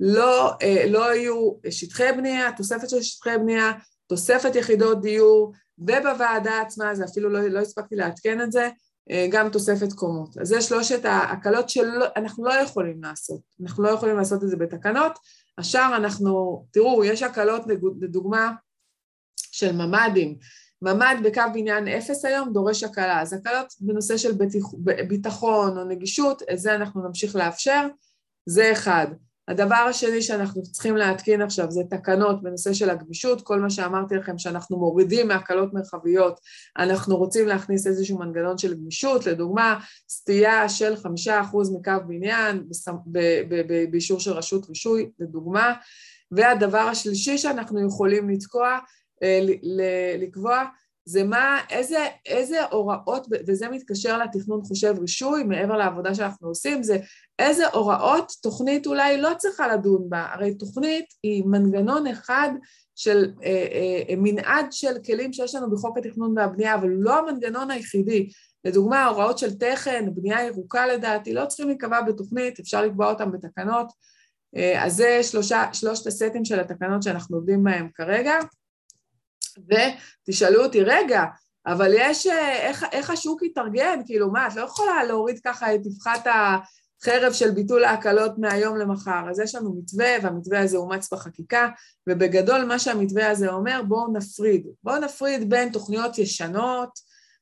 [0.00, 0.52] לא,
[0.88, 3.72] לא יהיו שטחי בנייה, תוספת של שטחי בנייה,
[4.06, 8.68] תוספת יחידות דיור, ובוועדה עצמה, זה אפילו לא, לא הספקתי לעדכן את זה,
[9.30, 10.38] גם תוספת קומות.
[10.38, 15.18] אז זה שלושת ההקלות שאנחנו לא יכולים לעשות, אנחנו לא יכולים לעשות את זה בתקנות,
[15.58, 17.62] השאר אנחנו, תראו, יש הקלות
[18.00, 18.52] לדוגמה
[19.36, 20.38] של ממ"דים.
[20.82, 24.32] ממ"ד בקו בניין אפס היום דורש הקלה, אז הקלות בנושא של
[25.08, 27.86] ביטחון או נגישות, את זה אנחנו נמשיך לאפשר,
[28.46, 29.06] זה אחד.
[29.48, 34.38] הדבר השני שאנחנו צריכים להתקין עכשיו זה תקנות בנושא של הגמישות, כל מה שאמרתי לכם
[34.38, 36.40] שאנחנו מורידים מהקלות מרחביות,
[36.78, 42.64] אנחנו רוצים להכניס איזשהו מנגנון של גמישות, לדוגמה סטייה של חמישה אחוז מקו בניין
[43.90, 45.74] באישור של רשות רישוי, לדוגמה,
[46.30, 48.78] והדבר השלישי שאנחנו יכולים לתקוע
[49.22, 49.40] אה,
[50.18, 50.64] לקבוע
[51.06, 56.98] זה מה, איזה, איזה הוראות, וזה מתקשר לתכנון חושב רישוי, מעבר לעבודה שאנחנו עושים, זה
[57.38, 60.26] איזה הוראות תוכנית אולי לא צריכה לדון בה.
[60.32, 62.48] הרי תוכנית היא מנגנון אחד
[62.94, 67.70] של אה, אה, אה מנעד של כלים שיש לנו בחוק התכנון והבנייה, אבל לא המנגנון
[67.70, 68.28] היחידי.
[68.64, 73.92] לדוגמה, הוראות של תכן, בנייה ירוקה לדעתי, לא צריכים להיקבע בתוכנית, אפשר לקבוע אותם בתקנות.
[74.56, 78.34] אה, אז זה שלושה, שלושת הסטים של התקנות שאנחנו עובדים בהם כרגע.
[80.28, 81.24] ותשאלו אותי, רגע,
[81.66, 84.00] אבל יש, אה, איך, איך השוק יתארגן?
[84.06, 89.30] כאילו, מה, את לא יכולה להוריד ככה את אבחת החרב של ביטול ההקלות מהיום למחר.
[89.30, 91.68] אז יש לנו מתווה, והמתווה הזה אומץ בחקיקה,
[92.08, 94.66] ובגדול מה שהמתווה הזה אומר, בואו נפריד.
[94.82, 96.90] בואו נפריד בין תוכניות ישנות,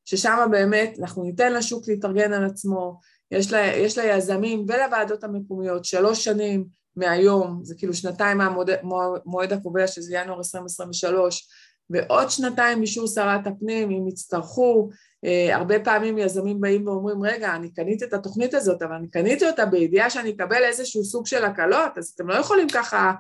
[0.05, 6.25] ששם באמת אנחנו ניתן לשוק להתארגן על עצמו, יש, לה, יש ליזמים ולוועדות המקומיות שלוש
[6.25, 6.65] שנים
[6.97, 11.49] מהיום, זה כאילו שנתיים מהמועד הקובע שזה ינואר 2023,
[11.93, 14.89] ועוד שנתיים אישור שרת הפנים, אם יצטרכו.
[15.27, 19.47] Uh, הרבה פעמים יזמים באים ואומרים, רגע, אני קניתי את התוכנית הזאת, אבל אני קניתי
[19.47, 23.13] אותה בידיעה שאני אקבל איזשהו סוג של הקלות, אז אתם לא יכולים ככה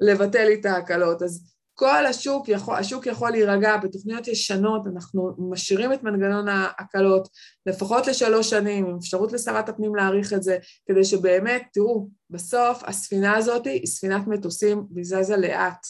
[0.00, 1.22] לבטל לי את ההקלות.
[1.22, 7.28] אז כל השוק יכול, השוק יכול להירגע, בתוכניות ישנות אנחנו משאירים את מנגנון ההקלות
[7.66, 10.58] לפחות לשלוש שנים, עם אפשרות לשרת הפנים להאריך את זה,
[10.88, 15.86] כדי שבאמת, תראו, בסוף הספינה הזאת היא ספינת מטוסים והיא זזה לאט.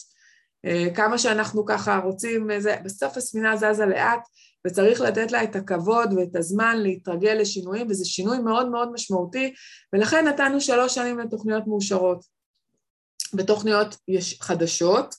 [0.65, 4.19] אה, כמה שאנחנו ככה רוצים, זה, בסוף הספינה זזה לאט
[4.67, 9.53] וצריך לתת לה את הכבוד ואת הזמן להתרגל לשינויים וזה שינוי מאוד מאוד משמעותי
[9.93, 12.25] ולכן נתנו שלוש שנים לתוכניות מאושרות.
[13.33, 15.15] בתוכניות יש חדשות,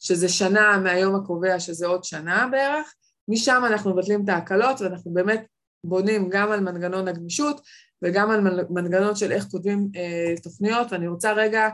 [0.00, 2.94] שזה שנה מהיום הקובע שזה עוד שנה בערך,
[3.28, 5.46] משם אנחנו מבטלים את ההקלות ואנחנו באמת
[5.84, 7.60] בונים גם על מנגנון הגמישות
[8.02, 8.40] וגם על
[8.70, 11.68] מנגנון של איך כותבים אה, תוכניות ואני רוצה רגע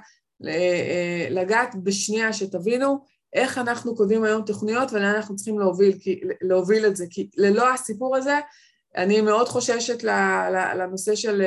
[1.31, 2.99] לגעת בשנייה שתבינו
[3.33, 7.75] איך אנחנו כותבים היום תוכניות ולאן אנחנו צריכים להוביל, כי, להוביל את זה, כי ללא
[7.75, 8.39] הסיפור הזה
[8.97, 10.03] אני מאוד חוששת
[10.75, 11.43] לנושא של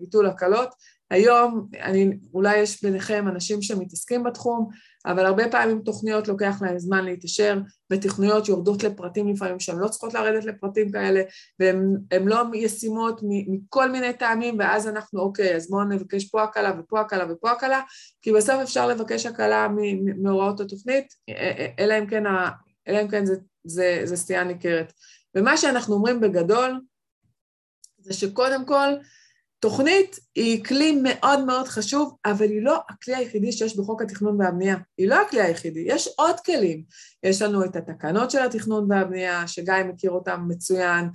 [0.00, 0.74] ביטול הקלות.
[1.10, 4.68] היום, אני, אולי יש ביניכם אנשים שמתעסקים בתחום,
[5.06, 7.58] אבל הרבה פעמים תוכניות לוקח להן זמן להתעשר,
[7.90, 11.22] ותוכניות יורדות לפרטים לפעמים שהן לא צריכות לרדת לפרטים כאלה,
[11.58, 17.00] והן לא ישימות מכל מיני טעמים, ואז אנחנו, אוקיי, אז בואו נבקש פה הקלה ופה
[17.00, 17.80] הקלה ופה הקלה,
[18.22, 19.68] כי בסוף אפשר לבקש הקלה
[20.22, 21.06] מהוראות התוכנית,
[21.78, 22.24] אלא אם כן,
[22.88, 23.34] אלא אם כן זה,
[23.64, 24.92] זה, זה סטייה ניכרת.
[25.34, 26.80] ומה שאנחנו אומרים בגדול,
[27.98, 28.88] זה שקודם כל,
[29.60, 34.76] תוכנית היא כלי מאוד מאוד חשוב, אבל היא לא הכלי היחידי שיש בחוק התכנון והבנייה.
[34.98, 36.82] היא לא הכלי היחידי, יש עוד כלים.
[37.22, 41.08] יש לנו את התקנות של התכנון והבנייה, שגיא מכיר אותן מצוין,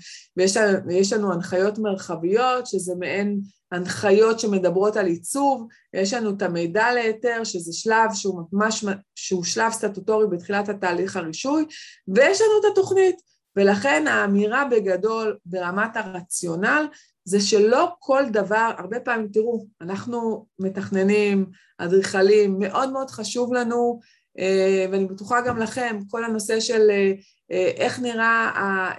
[0.87, 3.39] ויש לנו הנחיות מרחביות, שזה מעין
[3.71, 9.71] הנחיות שמדברות על עיצוב, ויש לנו את המידע להיתר, שזה שלב שהוא ממש, שהוא שלב
[9.71, 11.65] סטטוטורי בתחילת התהליך הרישוי,
[12.07, 13.34] ויש לנו את התוכנית.
[13.55, 16.85] ולכן האמירה בגדול ברמת הרציונל
[17.25, 21.45] זה שלא כל דבר, הרבה פעמים, תראו, אנחנו מתכננים,
[21.77, 23.99] אדריכלים, מאוד מאוד חשוב לנו,
[24.39, 27.11] אה, ואני בטוחה גם לכם, כל הנושא של אה,
[27.51, 28.91] אה, איך נראה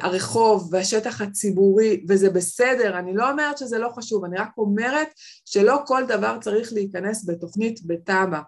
[0.00, 5.08] הרחוב והשטח הציבורי, וזה בסדר, אני לא אומרת שזה לא חשוב, אני רק אומרת
[5.44, 8.40] שלא כל דבר צריך להיכנס בתוכנית בתב"ע.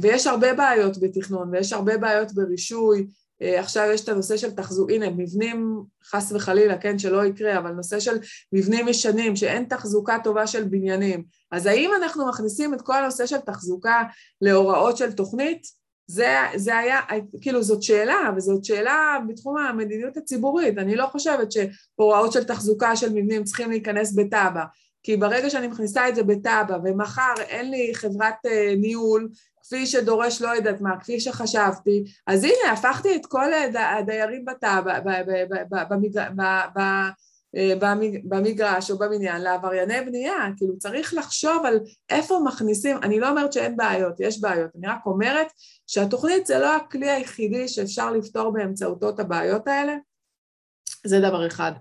[0.00, 3.06] ויש הרבה בעיות בתכנון, ויש הרבה בעיות ברישוי,
[3.42, 8.00] עכשיו יש את הנושא של תחזוק, הנה, מבנים, חס וחלילה, כן, שלא יקרה, אבל נושא
[8.00, 8.18] של
[8.52, 11.24] מבנים ישנים, שאין תחזוקה טובה של בניינים.
[11.50, 14.02] אז האם אנחנו מכניסים את כל הנושא של תחזוקה
[14.40, 15.82] להוראות של תוכנית?
[16.06, 17.00] זה, זה היה,
[17.40, 20.78] כאילו זאת שאלה, וזאת שאלה בתחום המדיניות הציבורית.
[20.78, 24.64] אני לא חושבת שהוראות של תחזוקה של מבנים צריכים להיכנס בתב"ע,
[25.02, 29.28] כי ברגע שאני מכניסה את זה בתב"ע, ומחר אין לי חברת uh, ניהול
[29.62, 34.80] כפי שדורש לא יודעת מה, כפי שחשבתי, אז הנה, הפכתי את כל הדיירים בתא,
[38.24, 43.76] במגרש או בבניין לעברייני בנייה, כאילו צריך לחשוב על איפה מכניסים, אני לא אומרת שאין
[43.76, 45.46] בעיות, יש בעיות, אני רק אומרת
[45.86, 49.96] שהתוכנית זה לא הכלי היחידי שאפשר לפתור באמצעותו את הבעיות האלה,
[51.06, 51.72] זה דבר אחד.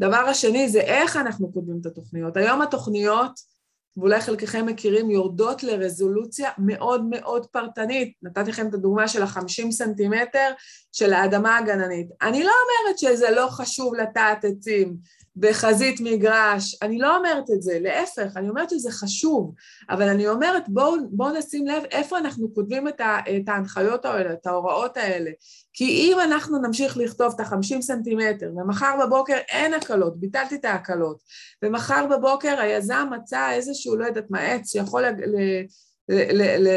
[0.00, 2.36] דבר השני זה איך אנחנו כותבים את התוכניות.
[2.36, 3.51] היום התוכניות
[3.96, 8.12] ואולי חלקכם מכירים, יורדות לרזולוציה מאוד מאוד פרטנית.
[8.22, 10.50] נתתי לכם את הדוגמה של החמישים סנטימטר
[10.92, 12.06] של האדמה הגננית.
[12.22, 14.96] אני לא אומרת שזה לא חשוב לטעת עצים
[15.36, 19.54] בחזית מגרש, אני לא אומרת את זה, להפך, אני אומרת שזה חשוב,
[19.90, 24.32] אבל אני אומרת בואו בוא נשים לב איפה אנחנו כותבים את, ה, את ההנחיות האלה,
[24.32, 25.30] את ההוראות האלה.
[25.72, 31.18] כי אם אנחנו נמשיך לכתוב את החמישים סנטימטר, ומחר בבוקר אין הקלות, ביטלתי את ההקלות,
[31.62, 35.04] ומחר בבוקר היזם מצא איזשהו, לא יודעת מה, עץ שיכול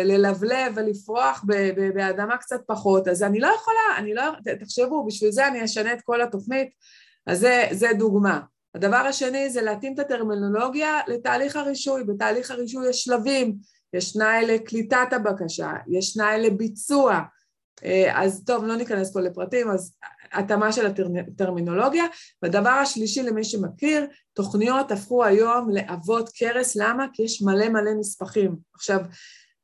[0.05, 1.45] ללבלב ולפרוח
[1.95, 4.23] באדמה קצת פחות, אז אני לא יכולה, אני לא,
[4.59, 6.69] תחשבו, בשביל זה אני אשנה את כל התוכנית,
[7.27, 8.39] אז זה, זה דוגמה.
[8.75, 13.55] הדבר השני זה להתאים את הטרמינולוגיה לתהליך הרישוי, בתהליך הרישוי יש שלבים,
[13.93, 17.21] יש תנאי לקליטת הבקשה, יש תנאי לביצוע,
[18.13, 19.93] אז טוב, לא ניכנס פה לפרטים, אז
[20.33, 20.85] התאמה של
[21.27, 22.03] הטרמינולוגיה.
[22.41, 27.05] והדבר השלישי, למי שמכיר, תוכניות הפכו היום לאבות קרס, למה?
[27.13, 28.55] כי יש מלא מלא נספחים.
[28.73, 28.99] עכשיו,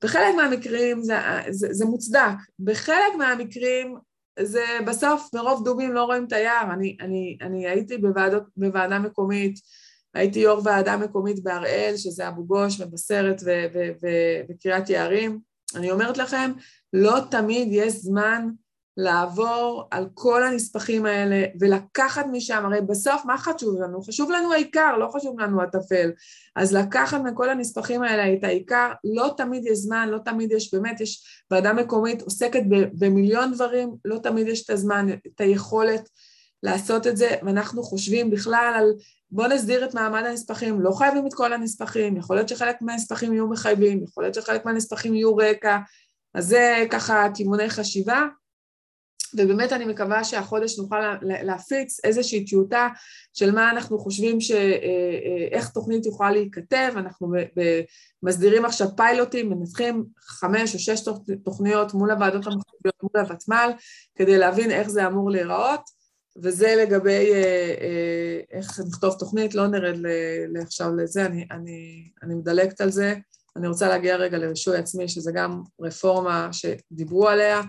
[0.03, 1.15] בחלק מהמקרים זה,
[1.49, 3.97] זה, זה מוצדק, בחלק מהמקרים
[4.39, 6.73] זה בסוף מרוב דובים לא רואים את היער.
[6.73, 9.59] אני, אני, אני הייתי בוועדות, בוועדה מקומית,
[10.13, 13.41] הייתי יו"ר ועדה מקומית בהראל, שזה אבו גוש ומבשרת
[14.49, 15.50] וקריית יערים.
[15.75, 16.51] אני אומרת לכם,
[16.93, 18.49] לא תמיד יש זמן
[18.97, 24.01] לעבור על כל הנספחים האלה ולקחת משם, הרי בסוף מה חשוב לנו?
[24.01, 26.11] חשוב לנו העיקר, לא חשוב לנו הטפל.
[26.55, 31.01] אז לקחת מכל הנספחים האלה את העיקר, לא תמיד יש זמן, לא תמיד יש, באמת
[31.01, 32.61] יש ועדה מקומית עוסקת
[32.93, 36.09] במיליון דברים, לא תמיד יש את הזמן, את היכולת
[36.63, 38.93] לעשות את זה, ואנחנו חושבים בכלל על
[39.31, 43.47] בואו נסדיר את מעמד הנספחים, לא חייבים את כל הנספחים, יכול להיות שחלק מהנספחים יהיו
[43.47, 45.77] מחייבים, יכול להיות שחלק מהנספחים יהיו רקע,
[46.33, 48.25] אז זה ככה כיווני חשיבה.
[49.37, 52.87] ובאמת אני מקווה שהחודש נוכל להפיץ איזושהי טיוטה
[53.33, 54.51] של מה אנחנו חושבים, ש...
[54.51, 57.33] אה, אה, איך תוכנית יכולה להיכתב, אנחנו
[58.23, 61.01] מסדירים עכשיו פיילוטים, מנתחים חמש או שש
[61.43, 63.71] תוכניות מול הוועדות המחשביות, מול הוותמ"ל,
[64.15, 66.00] כדי להבין איך זה אמור להיראות,
[66.43, 69.95] וזה לגבי אה, איך נכתוב תוכנית, לא נרד
[70.53, 73.15] לעכשיו לזה, אני, אני, אני מדלגת על זה.
[73.55, 77.61] אני רוצה להגיע רגע לרישוי עצמי, שזה גם רפורמה שדיברו עליה,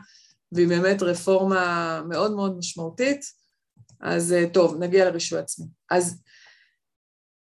[0.53, 3.25] והיא באמת רפורמה מאוד מאוד משמעותית.
[4.01, 5.67] אז אה, טוב, נגיע לרישוי עצמי.
[5.91, 6.23] אז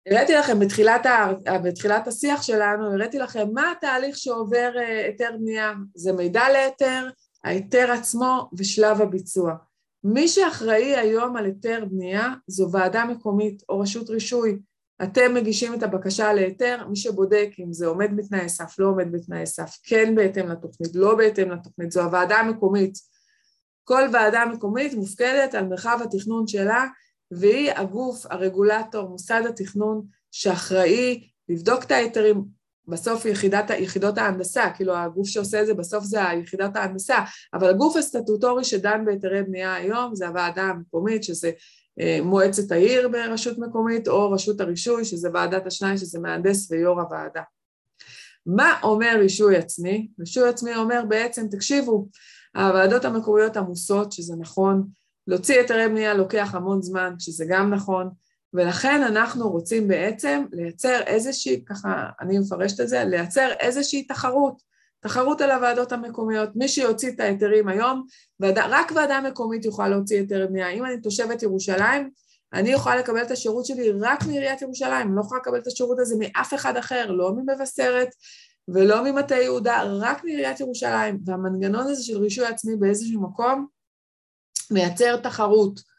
[0.06, 1.32] הראיתי לכם בתחילת, ה...
[1.64, 5.72] בתחילת השיח שלנו, הראיתי לכם מה התהליך שעובר אה, היתר בנייה.
[5.94, 7.08] זה מידע להיתר,
[7.44, 9.54] ההיתר עצמו ושלב הביצוע.
[10.04, 14.58] מי שאחראי היום על היתר בנייה זו ועדה מקומית או רשות רישוי.
[15.02, 19.46] אתם מגישים את הבקשה להיתר, מי שבודק אם זה עומד בתנאי סף, לא עומד בתנאי
[19.46, 22.98] סף, כן בהתאם לתוכנית, לא בהתאם לתוכנית, זו הוועדה המקומית.
[23.84, 26.86] כל ועדה מקומית מופקדת על מרחב התכנון שלה,
[27.30, 32.44] והיא הגוף, הרגולטור, מוסד התכנון, שאחראי לבדוק את ההיתרים,
[32.88, 37.18] בסוף יחידת, יחידות ההנדסה, כאילו הגוף שעושה את זה בסוף זה יחידת ההנדסה,
[37.54, 41.50] אבל הגוף הסטטוטורי שדן בהיתרי בנייה היום זה הוועדה המקומית, שזה
[42.00, 47.42] אה, מועצת העיר ברשות מקומית, או רשות הרישוי, שזה ועדת השניים, שזה מהנדס ויו"ר הוועדה.
[48.46, 50.08] מה אומר רישוי עצמי?
[50.20, 52.08] רישוי עצמי אומר בעצם, תקשיבו,
[52.56, 54.86] הוועדות המקומיות עמוסות, שזה נכון,
[55.26, 58.10] להוציא היתרי בנייה לוקח המון זמן, שזה גם נכון,
[58.54, 64.62] ולכן אנחנו רוצים בעצם לייצר איזושהי, ככה אני מפרשת את זה, לייצר איזושהי תחרות,
[65.00, 66.50] תחרות על הוועדות המקומיות.
[66.56, 68.04] מי שיוציא את ההיתרים היום,
[68.40, 70.68] ועדה, רק ועדה מקומית יוכל להוציא היתרי בנייה.
[70.68, 72.10] אם אני תושבת ירושלים,
[72.52, 75.98] אני יכולה לקבל את השירות שלי רק מעיריית ירושלים, אני לא יכולה לקבל את השירות
[75.98, 78.08] הזה מאף אחד אחר, לא ממבשרת
[78.68, 81.18] ולא ממטה יהודה, רק מעיריית ירושלים.
[81.26, 83.66] והמנגנון הזה של רישוי עצמי באיזשהו מקום
[84.70, 85.89] מייצר תחרות.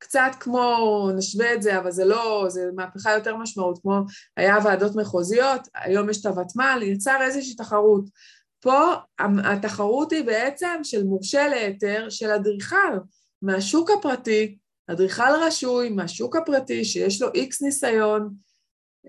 [0.00, 4.00] קצת כמו, נשווה את זה, אבל זה לא, זה מהפכה יותר משמעות, כמו
[4.36, 8.04] היה ועדות מחוזיות, היום יש את הוותמ"ל, יצר איזושהי תחרות.
[8.60, 8.94] פה
[9.44, 12.98] התחרות היא בעצם של מורשה להיתר של אדריכל
[13.42, 14.58] מהשוק הפרטי,
[14.90, 18.34] אדריכל רשוי מהשוק הפרטי שיש לו איקס ניסיון,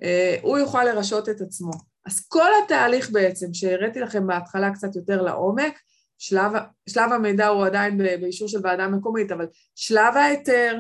[0.03, 1.71] אה, הוא יוכל לרשות את עצמו.
[2.05, 5.79] אז כל התהליך בעצם, שהראיתי לכם בהתחלה קצת יותר לעומק,
[6.21, 6.51] שלב,
[6.89, 10.79] שלב המידע הוא עדיין באישור של ועדה מקומית, אבל שלב ההיתר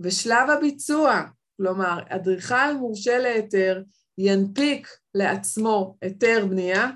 [0.00, 1.22] ושלב הביצוע,
[1.56, 3.82] כלומר, אדריכל מורשה להיתר
[4.18, 6.90] ינפיק לעצמו היתר בנייה,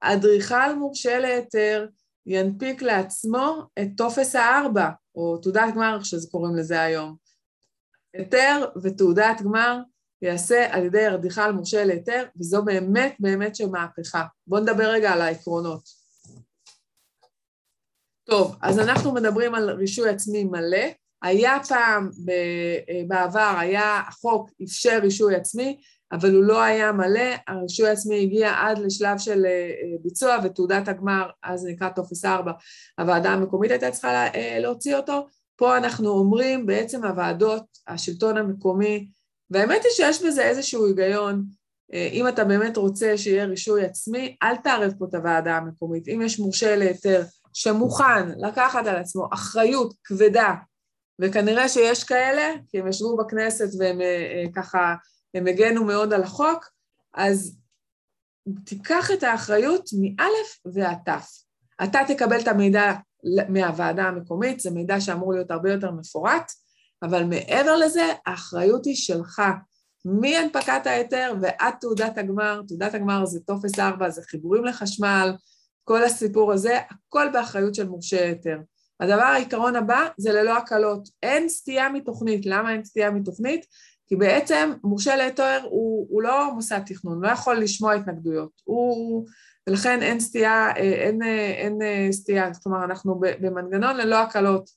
[0.00, 1.86] אדריכל מורשה להיתר
[2.26, 7.16] ינפיק לעצמו את טופס הארבע, או תעודת גמר, איך שזה קוראים לזה היום.
[8.14, 9.78] היתר ותעודת גמר
[10.22, 14.24] ייעשה על ידי אדריכל מורשה להיתר, וזו באמת באמת שמהפכה.
[14.46, 15.97] בואו נדבר רגע על העקרונות.
[18.30, 20.86] טוב, אז אנחנו מדברים על רישוי עצמי מלא.
[21.22, 22.10] היה פעם,
[23.08, 25.76] בעבר, היה, החוק אפשר רישוי עצמי,
[26.12, 29.70] אבל הוא לא היה מלא, הרישוי העצמי הגיע עד לשלב של אה,
[30.02, 32.52] ביצוע ותעודת הגמר, אז זה נקרא טופס 4,
[32.98, 35.26] הוועדה המקומית הייתה צריכה אה, להוציא אותו.
[35.56, 39.08] פה אנחנו אומרים, בעצם הוועדות, השלטון המקומי,
[39.50, 41.44] והאמת היא שיש בזה איזשהו היגיון,
[41.92, 46.08] אה, אם אתה באמת רוצה שיהיה רישוי עצמי, אל תערב פה את הוועדה המקומית.
[46.08, 47.22] אם יש מורשה להיתר
[47.52, 50.54] שמוכן לקחת על עצמו אחריות כבדה,
[51.20, 54.94] וכנראה שיש כאלה, כי הם ישבו בכנסת והם אה, ככה,
[55.34, 56.70] הם הגנו מאוד על החוק,
[57.14, 57.58] אז
[58.64, 61.28] תיקח את האחריות מאלף ועד תף.
[61.82, 62.92] אתה תקבל את המידע
[63.48, 66.52] מהוועדה המקומית, זה מידע שאמור להיות הרבה יותר מפורט,
[67.02, 69.42] אבל מעבר לזה, האחריות היא שלך.
[70.04, 75.32] מהנפקת ההיתר ועד תעודת הגמר, תעודת הגמר זה טופס 4, זה חיבורים לחשמל,
[75.88, 78.58] כל הסיפור הזה, הכל באחריות של מורשה היתר.
[79.00, 81.08] הדבר העיקרון הבא זה ללא הקלות.
[81.22, 82.46] אין סטייה מתוכנית.
[82.46, 83.66] למה אין סטייה מתוכנית?
[84.06, 88.50] כי בעצם מורשה להיתר הוא, הוא לא מוסד תכנון, לא יכול לשמוע התנגדויות.
[88.64, 89.26] הוא,
[89.68, 94.70] ולכן אין סטייה, אין, אין, אין סטייה, כלומר אנחנו במנגנון ללא הקלות.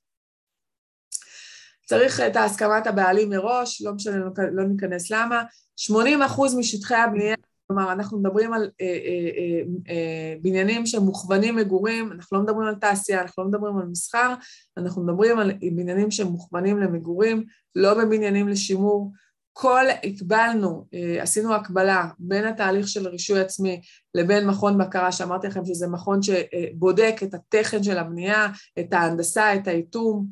[1.86, 4.16] צריך את הסכמת הבעלים מראש, לא משנה,
[4.52, 5.44] לא ניכנס למה.
[5.76, 7.36] 80 אחוז משטחי הבנייה
[7.74, 13.22] כלומר, אנחנו מדברים על אה, אה, אה, בניינים שמוכוונים מגורים, אנחנו לא מדברים על תעשייה,
[13.22, 14.34] אנחנו לא מדברים על מסחר,
[14.78, 17.44] אנחנו מדברים על בניינים שמוכוונים למגורים,
[17.76, 19.12] לא בבניינים לשימור.
[19.54, 20.86] כל, הקבלנו,
[21.20, 23.82] עשינו הקבלה בין התהליך של רישוי עצמי
[24.16, 28.48] לבין מכון בקרה, שאמרתי לכם שזה מכון שבודק את התכן של הבנייה,
[28.80, 30.28] את ההנדסה, את האיתום,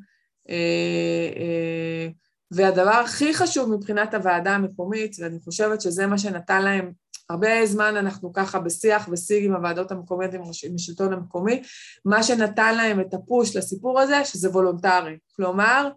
[0.50, 2.08] אה,
[2.52, 6.92] והדבר הכי חשוב מבחינת הוועדה המקומית, ואני חושבת שזה מה שנתן להם
[7.30, 10.42] הרבה זמן אנחנו ככה בשיח ושיג עם הוועדות המקומיות, עם
[10.76, 11.62] השלטון המקומי,
[12.06, 15.18] מה שנתן להם את הפוש לסיפור הזה, שזה וולונטרי.
[15.36, 15.90] כלומר,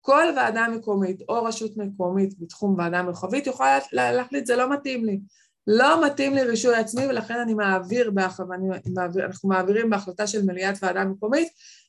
[0.00, 5.20] כל ועדה מקומית או רשות מקומית בתחום ועדה מרחבית יכולה להחליט, זה לא מתאים לי.
[5.66, 8.40] לא מתאים לי רישוי עצמי, ולכן אני מעביר, באח...
[8.40, 11.48] אני מעביר, אנחנו מעבירים בהחלטה של מליאת ועדה מקומית,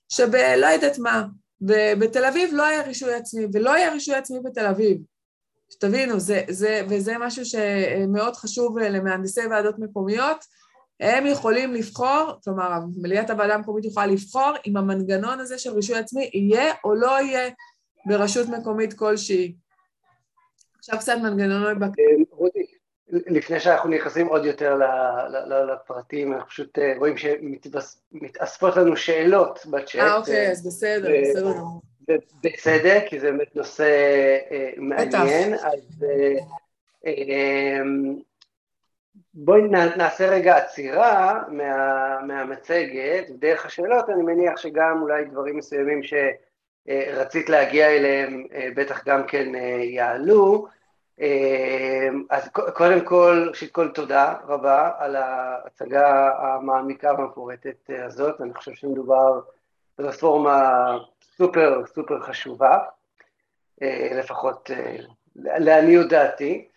[0.09, 1.25] שבלא יודעת מה,
[1.99, 4.97] בתל אביב לא היה רישוי עצמי, ולא היה רישוי עצמי בתל אביב.
[5.73, 10.45] שתבינו, זה, זה, וזה משהו שמאוד חשוב למהנדסי ועדות מקומיות,
[10.99, 16.29] הם יכולים לבחור, כלומר, מליאת הוועדה המקומית יכולה לבחור אם המנגנון הזה של רישוי עצמי
[16.33, 17.49] יהיה או לא יהיה
[18.05, 19.55] ברשות מקומית כלשהי.
[20.77, 22.05] עכשיו קצת מנגנוני בקרה.
[22.29, 22.65] רותי,
[23.07, 24.79] לפני שאנחנו נכנסים עוד יותר
[25.73, 30.01] לפרטים, אנחנו פשוט רואים שמתאספות לנו שאלות בצ'אט.
[30.01, 31.81] אה, אוקיי, אז בסדר, בסדר גמור.
[32.43, 33.89] בצדק, כי זה באמת נושא
[34.77, 35.53] מעניין.
[35.53, 36.05] אז
[39.33, 39.61] בואי
[39.97, 47.87] נעשה רגע עצירה מה, מהמצגת, דרך השאלות אני מניח שגם אולי דברים מסוימים שרצית להגיע
[47.87, 48.43] אליהם
[48.75, 49.51] בטח גם כן
[49.81, 50.67] יעלו,
[52.29, 59.41] אז קודם כל, ראשית כל תודה רבה על ההצגה המעמיקה והמפורטת הזאת, אני חושב שמדובר
[59.97, 60.97] ברפורמה
[61.37, 62.77] סופר סופר חשובה,
[64.11, 64.69] לפחות
[65.35, 66.67] לעניות דעתי.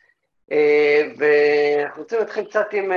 [1.19, 2.93] ואנחנו רוצים להתחיל קצת עם,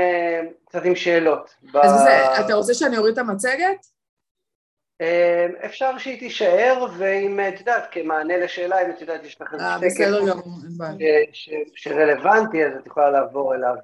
[0.65, 1.55] קצת עם שאלות.
[1.73, 3.85] אז זה, אתה רוצה שאני אוריד את המצגת?
[5.65, 10.23] אפשר שהיא תישאר, ואם את יודעת, כמענה לשאלה, אם את יודעת, יש לך איזה שקף
[11.73, 13.75] שרלוונטי, אז את יכולה לעבור אליו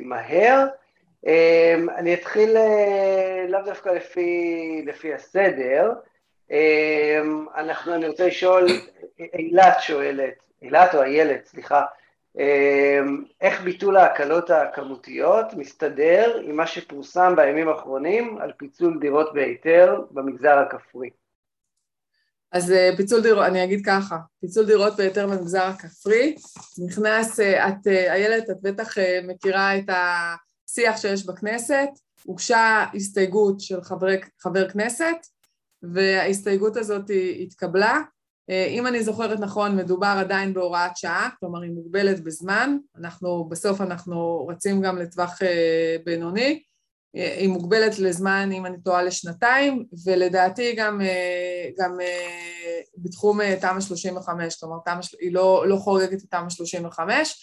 [0.00, 0.66] מהר.
[1.96, 2.56] אני אתחיל
[3.48, 5.92] לאו דווקא לפי, לפי הסדר.
[7.56, 8.66] אנחנו, אני רוצה לשאול,
[9.18, 11.82] אילת שואלת, אילת או איילת, סליחה,
[13.40, 20.58] איך ביטול ההקלות הכמותיות מסתדר עם מה שפורסם בימים האחרונים על פיצול דירות בהיתר במגזר
[20.58, 21.10] הכפרי?
[22.52, 26.36] אז פיצול דירות, אני אגיד ככה, פיצול דירות בהיתר במגזר הכפרי,
[26.86, 31.88] נכנס, את, איילת, את בטח מכירה את השיח שיש בכנסת,
[32.24, 34.06] הוגשה הסתייגות של חבר,
[34.40, 35.16] חבר כנסת,
[35.82, 37.10] וההסתייגות הזאת
[37.42, 38.00] התקבלה,
[38.48, 44.46] אם אני זוכרת נכון, מדובר עדיין בהוראת שעה, כלומר היא מוגבלת בזמן, אנחנו, בסוף אנחנו
[44.46, 45.38] רצים גם לטווח
[46.04, 46.62] בינוני,
[47.14, 51.00] היא מוגבלת לזמן, אם אני טועה, לשנתיים, ולדעתי גם,
[51.78, 51.98] גם
[52.96, 57.36] בתחום תמ"א 35, כלומר תמ"א, היא לא, לא חורגת את תמ"א 35,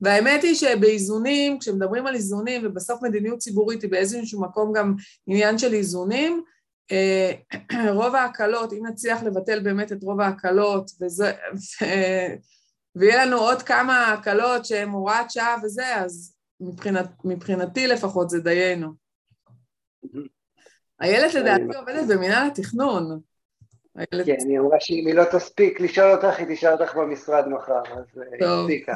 [0.00, 4.94] והאמת היא שבאיזונים, כשמדברים על איזונים, ובסוף מדיניות ציבורית היא באיזשהו מקום גם
[5.26, 6.42] עניין של איזונים,
[7.98, 11.32] רוב ההקלות, אם נצליח לבטל באמת את רוב ההקלות, וזה,
[12.96, 18.92] ויהיה לנו עוד כמה הקלות שהן הוראת שעה וזה, אז מבחינת, מבחינתי לפחות זה דיינו.
[21.00, 23.20] איילת לדעתי עובדת במנהל התכנון.
[24.26, 28.22] כן, היא אמרה שאם היא לא תספיק לשאול אותך, היא תשאל אותך במשרד מחר, אז
[28.38, 28.94] היא הספיקה.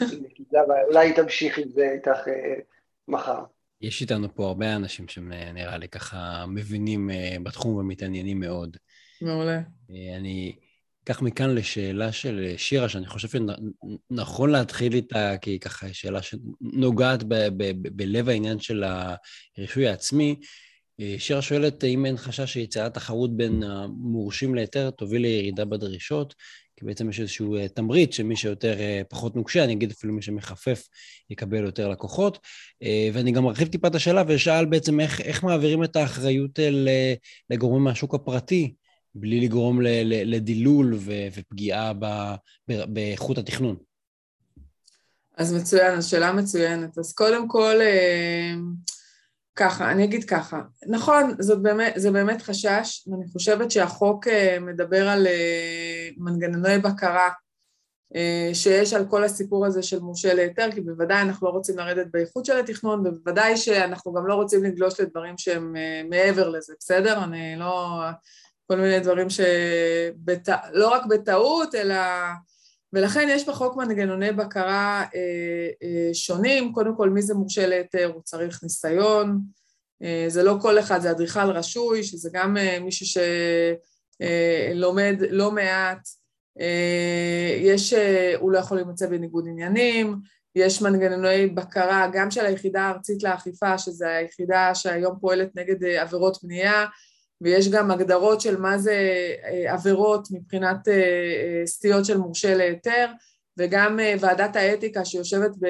[0.88, 2.18] אולי היא תמשיך עם זה איתך
[3.08, 3.44] מחר.
[3.86, 7.10] יש איתנו פה הרבה אנשים שנראה לי ככה מבינים
[7.42, 8.76] בתחום ומתעניינים מאוד.
[9.22, 9.60] מעולה.
[10.16, 10.56] אני
[11.04, 17.22] אקח מכאן לשאלה של שירה, שאני חושב שנכון להתחיל איתה, כי היא ככה שאלה שנוגעת
[17.92, 18.84] בלב העניין של
[19.58, 20.36] הרישוי העצמי.
[21.18, 26.34] שירה שואלת, האם אין חשש שיצירת תחרות בין המורשים להיתר תוביל לירידה בדרישות?
[26.76, 28.76] כי בעצם יש איזשהו תמריץ שמי שיותר
[29.08, 30.88] פחות נוקשה, אני אגיד אפילו מי שמחפף,
[31.30, 32.38] יקבל יותר לקוחות.
[33.12, 36.58] ואני גם ארחיב טיפה את השאלה ושאל בעצם איך, איך מעבירים את האחריות
[37.50, 38.74] לגורמים מהשוק הפרטי,
[39.14, 40.98] בלי לגרום לדילול
[41.34, 41.92] ופגיעה
[42.68, 43.76] באיכות התכנון.
[45.36, 46.98] אז מצוין, אז שאלה מצוינת.
[46.98, 47.74] אז קודם כל,
[49.56, 54.26] ככה, אני אגיד ככה, נכון, זאת באמת, זה באמת חשש, ואני חושבת שהחוק
[54.60, 55.26] מדבר על
[56.16, 57.30] מנגנוני בקרה
[58.52, 62.44] שיש על כל הסיפור הזה של מורשה להיתר, כי בוודאי אנחנו לא רוצים לרדת באיכות
[62.44, 65.74] של התכנון, ובוודאי שאנחנו גם לא רוצים לגלוש לדברים שהם
[66.10, 67.24] מעבר לזה, בסדר?
[67.24, 68.00] אני לא...
[68.66, 70.48] כל מיני דברים שבט...
[70.72, 71.94] לא רק בטעות, אלא...
[72.94, 78.22] ולכן יש בחוק מנגנוני בקרה אה, אה, שונים, קודם כל מי זה מורשה להיתר, הוא
[78.22, 79.40] צריך ניסיון,
[80.02, 83.20] אה, זה לא כל אחד, זה אדריכל רשוי, שזה גם מישהו
[84.74, 86.08] שלומד לא מעט,
[87.62, 87.94] יש,
[88.40, 90.16] הוא לא יכול להימצא בניגוד עניינים,
[90.54, 96.86] יש מנגנוני בקרה גם של היחידה הארצית לאכיפה, שזו היחידה שהיום פועלת נגד עבירות בנייה,
[97.40, 98.96] ויש גם הגדרות של מה זה
[99.68, 100.88] עבירות מבחינת
[101.66, 103.06] סטיות של מורשה להיתר,
[103.58, 105.66] וגם ועדת האתיקה שיושבת ב...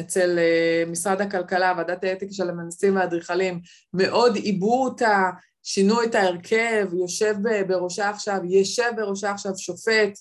[0.00, 0.38] אצל
[0.86, 3.60] משרד הכלכלה, ועדת האתיקה של המנסים והאדריכלים,
[3.94, 5.30] מאוד עיבו אותה,
[5.62, 7.34] שינו את ההרכב, יושב
[7.66, 10.18] בראשה עכשיו, ישב בראשה עכשיו שופט,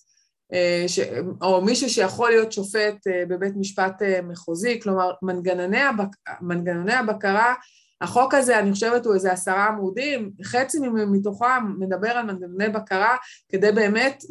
[0.88, 1.00] ש...
[1.41, 2.95] או מישהו שיכול להיות שופט
[3.28, 6.08] בבית משפט מחוזי, כלומר מנגנוני, הבק...
[6.41, 7.54] מנגנוני הבקרה
[8.02, 13.16] החוק הזה, אני חושבת, הוא איזה עשרה עמודים, חצי מתוכם מדבר על מנגנוני בקרה,
[13.50, 14.24] כדי באמת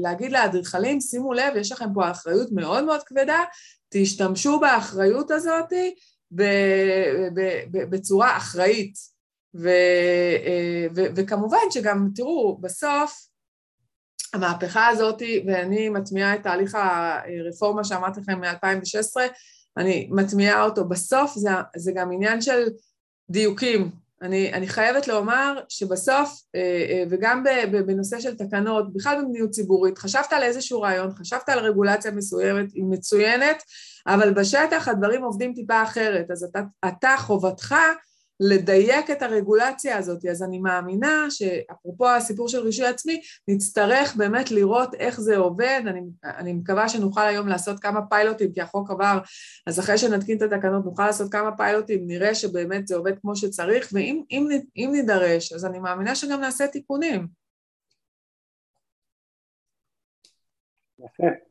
[0.00, 3.44] להגיד לאדריכלים, שימו לב, יש לכם פה אחריות מאוד מאוד כבדה,
[3.88, 5.72] תשתמשו באחריות הזאת
[7.72, 8.94] בצורה אחראית.
[9.54, 9.70] ו,
[10.96, 13.28] ו, וכמובן שגם, תראו, בסוף,
[14.34, 19.20] המהפכה הזאת, ואני מטמיעה את תהליך הרפורמה שאמרתי לכם מ-2016,
[19.78, 20.84] אני מטמיעה אותו.
[20.84, 22.64] בסוף זה, זה גם עניין של
[23.30, 23.90] דיוקים.
[24.22, 27.44] אני, אני חייבת לומר שבסוף, אה, אה, וגם
[27.86, 32.84] בנושא של תקנות, בכלל במדיניות ציבורית, חשבת על איזשהו רעיון, חשבת על רגולציה מסוימת, היא
[32.84, 33.62] מצוינת,
[34.06, 37.74] אבל בשטח הדברים עובדים טיפה אחרת, אז אתה, אתה חובתך
[38.40, 40.24] לדייק את הרגולציה הזאת.
[40.24, 45.80] אז אני מאמינה שאפרופו הסיפור של רישוי עצמי, נצטרך באמת לראות איך זה עובד.
[45.86, 49.18] אני, אני מקווה שנוכל היום לעשות כמה פיילוטים, כי החוק עבר,
[49.66, 53.88] אז אחרי שנתקין את התקנות נוכל לעשות כמה פיילוטים, נראה שבאמת זה עובד כמו שצריך,
[53.92, 57.26] ואם אם, אם נידרש, אז אני מאמינה שגם נעשה תיקונים.
[60.98, 61.47] יפה.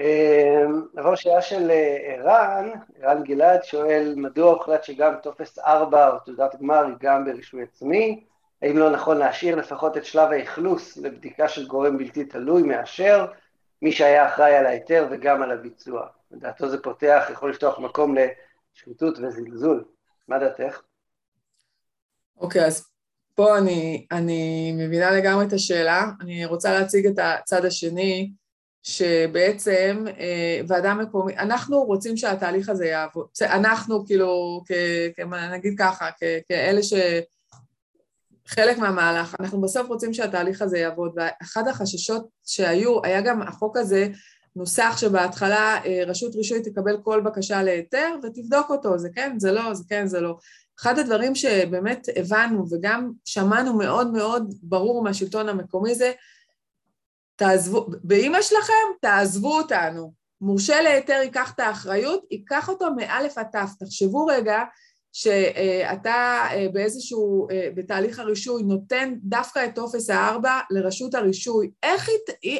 [0.00, 2.70] אמ, נעבור שאלה של אה, ערן,
[3.02, 8.24] ערן גלעד שואל, מדוע הוחלט שגם טופס 4 או תעודת גמר היא גם ברישוי עצמי?
[8.62, 13.26] האם לא נכון להשאיר לפחות את שלב האכלוס לבדיקה של גורם בלתי תלוי מאשר
[13.82, 16.06] מי שהיה אחראי על ההיתר וגם על הביצוע?
[16.30, 18.14] לדעתו זה פותח, יכול לפתוח מקום
[18.74, 19.84] לשחיתות וזלזול.
[20.28, 20.80] מה דעתך?
[22.36, 22.88] אוקיי, okay, אז
[23.34, 26.04] פה אני, אני מבינה לגמרי את השאלה.
[26.20, 28.30] אני רוצה להציג את הצד השני.
[28.82, 34.72] שבעצם אה, ועדה מקומית, אנחנו רוצים שהתהליך הזה יעבוד, אנחנו כאילו, כ,
[35.52, 36.92] נגיד ככה, כ, כאלה ש...
[38.46, 44.08] חלק מהמהלך, אנחנו בסוף רוצים שהתהליך הזה יעבוד, ואחד החששות שהיו, היה גם החוק הזה
[44.56, 49.74] נוסח שבהתחלה אה, רשות רישוי תקבל כל בקשה להיתר ותבדוק אותו, זה כן, זה לא,
[49.74, 50.36] זה כן, זה לא.
[50.80, 56.12] אחד הדברים שבאמת הבנו וגם שמענו מאוד מאוד ברור מהשלטון המקומי זה
[57.40, 60.12] תעזבו, באימא שלכם, תעזבו אותנו.
[60.40, 63.70] מורשה להיתר ייקח את האחריות, ייקח אותו מאלף עד תף.
[63.78, 64.58] תחשבו רגע
[65.12, 71.70] שאתה אה, באיזשהו, אה, בתהליך הרישוי, נותן דווקא את טופס הארבע לרשות הרישוי.
[71.82, 72.08] איך
[72.42, 72.58] היא,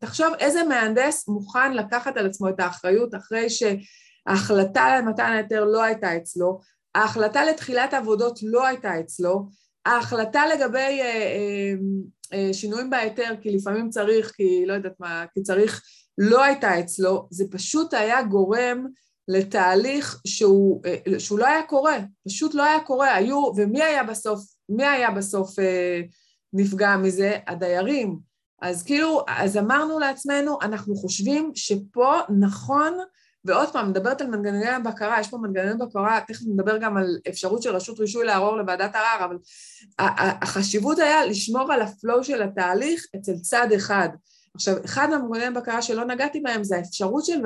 [0.00, 6.16] תחשוב איזה מהנדס מוכן לקחת על עצמו את האחריות אחרי שההחלטה למתן ההיתר לא הייתה
[6.16, 6.60] אצלו,
[6.94, 9.48] ההחלטה לתחילת עבודות לא הייתה אצלו,
[9.86, 11.74] ההחלטה לגבי אה, אה,
[12.32, 15.82] אה, שינויים בהיתר, כי לפעמים צריך, כי לא יודעת מה, כי צריך,
[16.18, 18.86] לא הייתה אצלו, זה פשוט היה גורם
[19.28, 24.40] לתהליך שהוא, אה, שהוא לא היה קורה, פשוט לא היה קורה, היו, ומי היה בסוף,
[24.68, 26.00] מי היה בסוף אה,
[26.52, 27.38] נפגע מזה?
[27.46, 28.18] הדיירים.
[28.62, 32.98] אז כאילו, אז אמרנו לעצמנו, אנחנו חושבים שפה נכון
[33.44, 37.62] ועוד פעם, מדברת על מנגנוני הבקרה, יש פה מנגנוני בקרה, תכף נדבר גם על אפשרות
[37.62, 39.36] של רשות רישוי לערור לוועדת ערר, אבל
[40.42, 44.08] החשיבות היה לשמור על הפלואו של התהליך אצל צד אחד.
[44.54, 47.40] עכשיו, אחד מהמנגנוני הבקרה שלא נגעתי בהם זה האפשרות של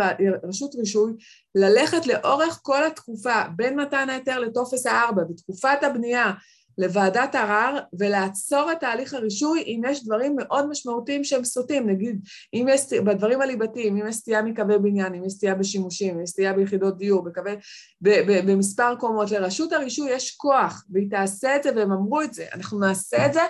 [0.48, 1.12] רשות רישוי
[1.54, 6.32] ללכת לאורך כל התקופה, בין מתן ההיתר לטופס הארבע, בתקופת הבנייה,
[6.78, 12.20] לוועדת ערר ולעצור את תהליך הרישוי אם יש דברים מאוד משמעותיים שהם סוטים, נגיד
[12.54, 16.30] אם יש, בדברים הליבתיים, אם יש סטייה מקווי בניין, אם יש סטייה בשימושים, אם יש
[16.30, 17.56] סטייה ביחידות דיור, בקווי,
[18.00, 22.34] ב, ב, במספר קומות, לרשות הרישוי יש כוח והיא תעשה את זה והם אמרו את
[22.34, 23.42] זה, אנחנו נעשה את זה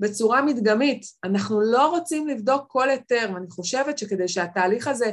[0.00, 5.10] בצורה מדגמית, אנחנו לא רוצים לבדוק כל היתר ואני חושבת שכדי שהתהליך הזה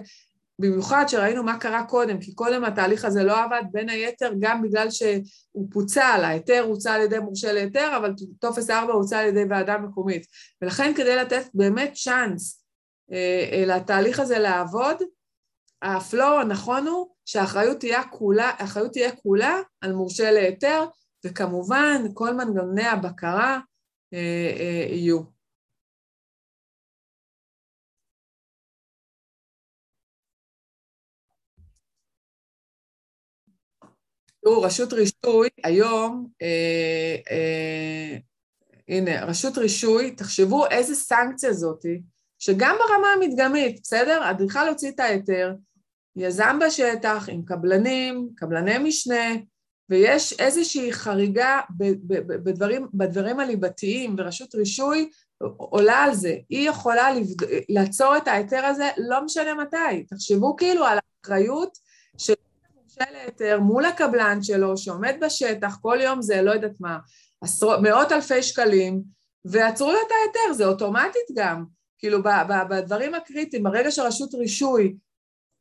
[0.61, 4.91] במיוחד שראינו מה קרה קודם, כי קודם התהליך הזה לא עבד, בין היתר גם בגלל
[4.91, 9.77] שהוא פוצל, ההיתר הוצא על ידי מורשה להיתר, אבל טופס 4 הוצא על ידי ועדה
[9.77, 10.25] מקומית.
[10.61, 12.65] ולכן כדי לתת באמת צ'אנס
[13.11, 14.97] אה, אה, לתהליך הזה לעבוד,
[15.81, 18.51] ה flow הנכון הוא שהאחריות תהיה כולה,
[18.93, 20.85] תהיה כולה על מורשה להיתר,
[21.25, 23.59] וכמובן כל מנגנוני הבקרה
[24.13, 25.40] אה, אה, יהיו.
[34.43, 38.17] תראו, רשות רישוי, היום, אה, אה,
[38.87, 42.01] הנה, רשות רישוי, תחשבו איזה סנקציה זאתי,
[42.39, 44.29] שגם ברמה המדגמית, בסדר?
[44.29, 45.53] אדריכל הוציא את ההיתר,
[46.15, 49.35] יזם בשטח עם קבלנים, קבלני משנה,
[49.89, 51.59] ויש איזושהי חריגה
[52.43, 55.09] בדברים, בדברים הליבתיים, ורשות רישוי
[55.57, 56.35] עולה על זה.
[56.49, 57.45] היא יכולה לבד...
[57.69, 60.03] לעצור את ההיתר הזה, לא משנה מתי.
[60.09, 61.77] תחשבו כאילו על האחריות
[62.17, 62.33] של
[63.01, 66.97] מורשה להיתר מול הקבלן שלו שעומד בשטח, כל יום זה לא יודעת מה,
[67.41, 69.01] עשרות, מאות אלפי שקלים,
[69.45, 71.65] ועצרו לו את ההיתר, זה אוטומטית גם.
[71.99, 72.19] כאילו
[72.69, 74.95] בדברים הקריטיים, ברגע שרשות רישוי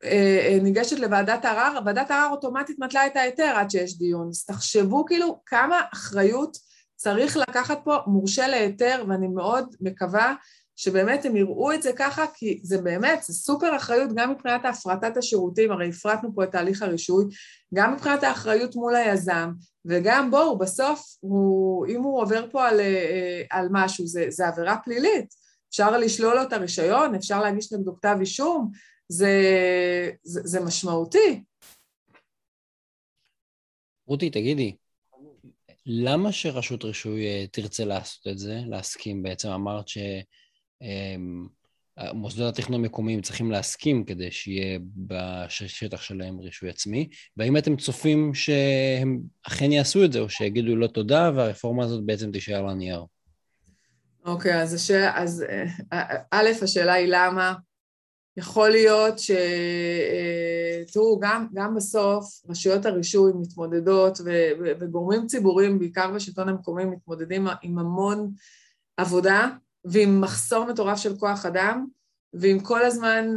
[0.05, 4.28] אה, אה, ניגשת לוועדת ערר, ועדת ערר אוטומטית מתלה את ההיתר עד שיש דיון.
[4.28, 6.57] אז תחשבו כאילו כמה אחריות
[6.97, 10.34] צריך לקחת פה מורשה להיתר, ואני מאוד מקווה
[10.81, 15.16] שבאמת הם יראו את זה ככה, כי זה באמת, זה סופר אחריות גם מבחינת הפרטת
[15.16, 17.24] השירותים, הרי הפרטנו פה את תהליך הרישוי,
[17.74, 19.51] גם מבחינת האחריות מול היזם,
[19.85, 24.76] וגם בואו, בסוף, הוא, אם הוא עובר פה על, אה, על משהו, זה, זה עבירה
[24.85, 25.35] פלילית.
[25.70, 28.70] אפשר לשלול לו את הרישיון, אפשר להגיש נגדו כתב אישום,
[29.09, 29.33] זה,
[30.22, 31.43] זה, זה משמעותי.
[34.07, 34.76] רותי, תגידי,
[35.87, 39.49] למה שרשות רישוי אה, תרצה לעשות את זה, להסכים בעצם?
[39.49, 39.89] אמרת
[40.83, 49.20] שמוסדות התכנון המקומיים צריכים להסכים כדי שיהיה בשטח שלהם רישוי עצמי, והאם אתם צופים שהם
[49.43, 53.05] אכן יעשו את זה, או שיגידו לא תודה, והרפורמה הזאת בעצם תישאר על הנייר?
[54.24, 54.91] אוקיי, okay, אז, הש...
[54.91, 55.45] אז
[55.93, 57.55] אה, א', השאלה היא למה.
[58.37, 59.31] יכול להיות ש...
[59.31, 64.31] אה, תראו, גם, גם בסוף רשויות הרישוי מתמודדות ו...
[64.81, 68.31] וגורמים ציבוריים, בעיקר בשלטון המקומי, מתמודדים עם המון
[68.97, 69.49] עבודה
[69.85, 71.87] ועם מחסור מטורף של כוח אדם,
[72.35, 73.37] ועם כל הזמן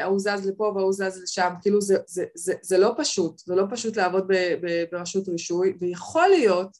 [0.00, 3.64] ההוא זז לפה וההוא זז לשם, כאילו זה, זה, זה, זה לא פשוט, זה לא
[3.70, 6.76] פשוט לעבוד ב, ב, ברשות רישוי, ויכול להיות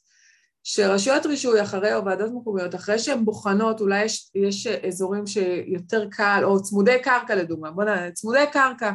[0.63, 6.41] שרשויות רישוי אחרי, או ועדות מקומיות, אחרי שהן בוחנות, אולי יש, יש אזורים שיותר קל,
[6.43, 8.91] או צמודי קרקע לדוגמה, בוא נראה, צמודי קרקע.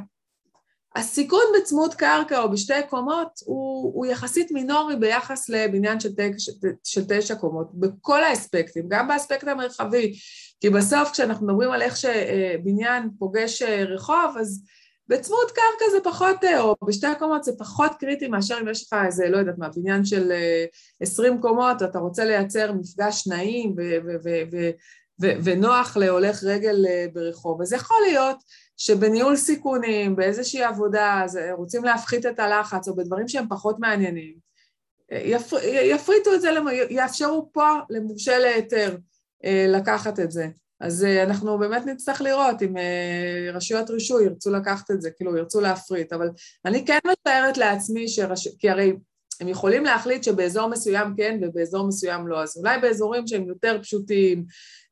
[0.99, 6.33] הסיכון בצמוד קרקע או בשתי קומות הוא, הוא יחסית מינורי ביחס לבניין של, תק,
[6.85, 10.13] של תשע קומות, בכל האספקטים, גם באספקט המרחבי,
[10.61, 14.63] כי בסוף כשאנחנו מדברים על איך שבניין פוגש רחוב, אז
[15.09, 19.29] בצמוד קרקע זה פחות, או בשתי הקומות זה פחות קריטי מאשר אם יש לך איזה,
[19.29, 20.33] לא יודעת מה, בניין של
[21.01, 23.75] 20 אה, קומות, אתה רוצה לייצר מפגש נעים
[25.21, 27.63] ונוח להולך רגל אה, ברחוב.
[27.63, 28.37] אז יכול להיות
[28.79, 34.35] שבניהול סיכונים, באיזושהי עבודה, אז רוצים להפחית את הלחץ, או בדברים שהם פחות מעניינים,
[35.13, 36.51] יפר, יפריטו את זה,
[36.91, 38.97] יאפשרו פה למורשה להיתר
[39.69, 40.49] לקחת את זה.
[40.81, 45.37] אז אה, אנחנו באמת נצטרך לראות אם אה, רשויות רישוי ירצו לקחת את זה, כאילו
[45.37, 46.31] ירצו להפריט, אבל
[46.65, 48.49] אני כן מתארת לעצמי, שרש...
[48.59, 48.93] כי הרי
[49.41, 54.45] הם יכולים להחליט שבאזור מסוים כן ובאזור מסוים לא, אז אולי באזורים שהם יותר פשוטים,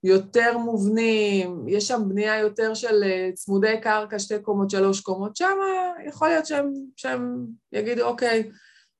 [0.05, 5.59] יותר מובנים, יש שם בנייה יותר של אה, צמודי קרקע, שתי קומות, שלוש קומות, שם
[6.07, 8.51] יכול להיות שהם, שהם יגידו אוקיי,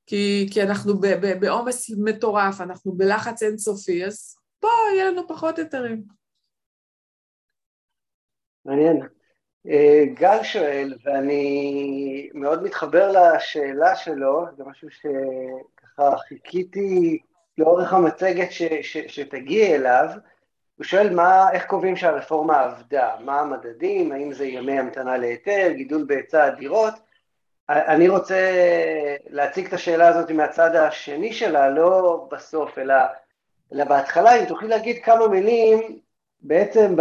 [0.05, 0.99] כי, כי אנחנו
[1.39, 6.03] בעומס מטורף, אנחנו בלחץ אינסופי, אז פה יהיה לנו פחות היתרים.
[8.65, 9.16] מעניין.
[9.69, 17.19] אה, גל שואל, ואני מאוד מתחבר לשאלה שלו, זה משהו שככה חיכיתי
[17.57, 20.09] לאורך המצגת ש, ש, שתגיע אליו,
[20.77, 26.05] הוא שואל מה, איך קובעים שהרפורמה עבדה, מה המדדים, האם זה ימי המתנה להיתר, גידול
[26.07, 26.93] בהיצע הדירות.
[27.69, 28.51] אני רוצה
[29.29, 32.95] להציג את השאלה הזאת מהצד השני שלה, לא בסוף, אלא,
[33.73, 35.99] אלא בהתחלה, אם תוכלי להגיד כמה מילים
[36.41, 36.95] בעצם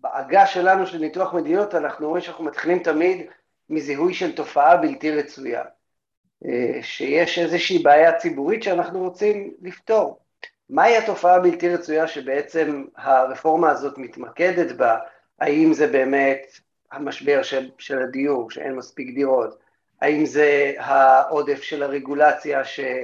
[0.00, 3.26] בעגה שלנו של ניתוח מדיניות אנחנו רואים שאנחנו מתחילים תמיד
[3.70, 5.64] מזיהוי של תופעה בלתי רצויה,
[6.44, 10.18] אה, שיש איזושהי בעיה ציבורית שאנחנו רוצים לפתור.
[10.70, 14.98] מהי התופעה הבלתי רצויה שבעצם הרפורמה הזאת מתמקדת בה?
[15.38, 16.46] האם זה באמת
[16.92, 19.58] המשבר של, של הדיור, שאין מספיק דירות?
[20.00, 22.94] האם זה העודף של הרגולציה שמייקר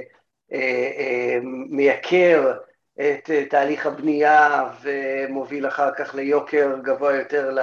[2.45, 2.53] אה, אה,
[2.99, 7.59] את אה, תהליך הבנייה ומוביל אחר כך ליוקר גבוה יותר ל,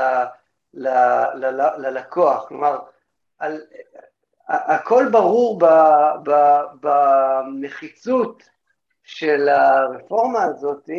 [0.74, 0.89] ל,
[1.35, 2.49] ל, ל, ללקוח.
[2.49, 2.78] כלומר,
[3.39, 3.61] על,
[4.49, 5.64] הכל ברור ב,
[6.24, 8.43] ב, במחיצות
[9.05, 10.91] של הרפורמה הזאת,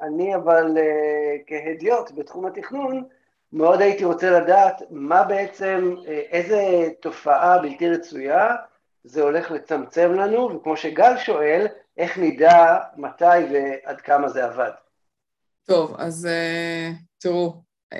[0.00, 3.04] אני אבל אה, כהדיוט בתחום התכנון,
[3.52, 8.56] מאוד הייתי רוצה לדעת מה בעצם, אה, איזה תופעה בלתי רצויה
[9.04, 11.66] זה הולך לצמצם לנו, וכמו שגל שואל,
[12.00, 14.70] איך נדע מתי ועד כמה זה עבד?
[15.64, 17.62] טוב, אז uh, תראו,
[17.94, 17.98] uh,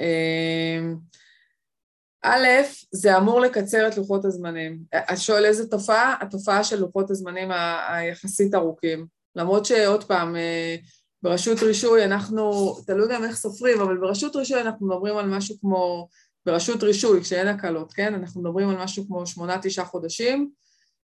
[2.22, 2.46] א',
[2.92, 4.78] זה אמור לקצר את לוחות הזמנים.
[5.12, 6.16] את שואל איזה תופעה?
[6.20, 7.50] התופעה של לוחות הזמנים
[7.88, 9.06] היחסית ארוכים.
[9.36, 10.36] למרות שעוד פעם,
[11.22, 16.08] ברשות רישוי אנחנו, תלוי גם איך סופרים, אבל ברשות רישוי אנחנו מדברים על משהו כמו,
[16.46, 18.14] ברשות רישוי, כשאין הקלות, כן?
[18.14, 20.50] אנחנו מדברים על משהו כמו שמונה-תשעה חודשים,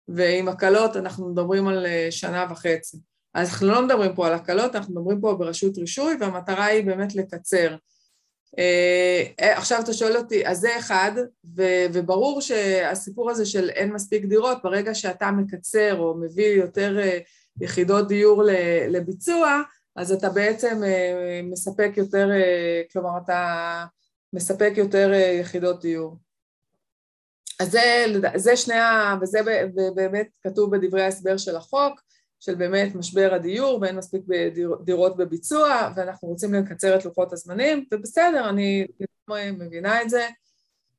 [0.07, 2.97] ועם הקלות אנחנו מדברים על אה, שנה וחצי.
[3.33, 7.15] אז אנחנו לא מדברים פה על הקלות, אנחנו מדברים פה ברשות רישוי, והמטרה היא באמת
[7.15, 7.75] לקצר.
[8.59, 11.11] אה, עכשיו אתה שואל אותי, אז זה אחד,
[11.55, 16.99] ו- וברור שהסיפור הזה של אין מספיק דירות, ברגע שאתה מקצר או מביא יותר
[17.61, 18.43] יחידות דיור
[18.89, 19.61] לביצוע,
[19.95, 20.81] אז אתה בעצם
[21.43, 22.29] מספק יותר,
[22.91, 23.85] כלומר אתה
[24.33, 26.17] מספק יותר יחידות דיור.
[27.63, 28.05] אז זה,
[28.35, 29.15] זה שני ה...
[29.21, 29.39] וזה
[29.95, 32.01] באמת כתוב בדברי ההסבר של החוק,
[32.39, 34.21] של באמת משבר הדיור ואין מספיק
[34.83, 38.87] דירות בביצוע, ואנחנו רוצים לקצר את לוחות הזמנים, ובסדר, אני
[39.29, 40.27] מבינה את זה.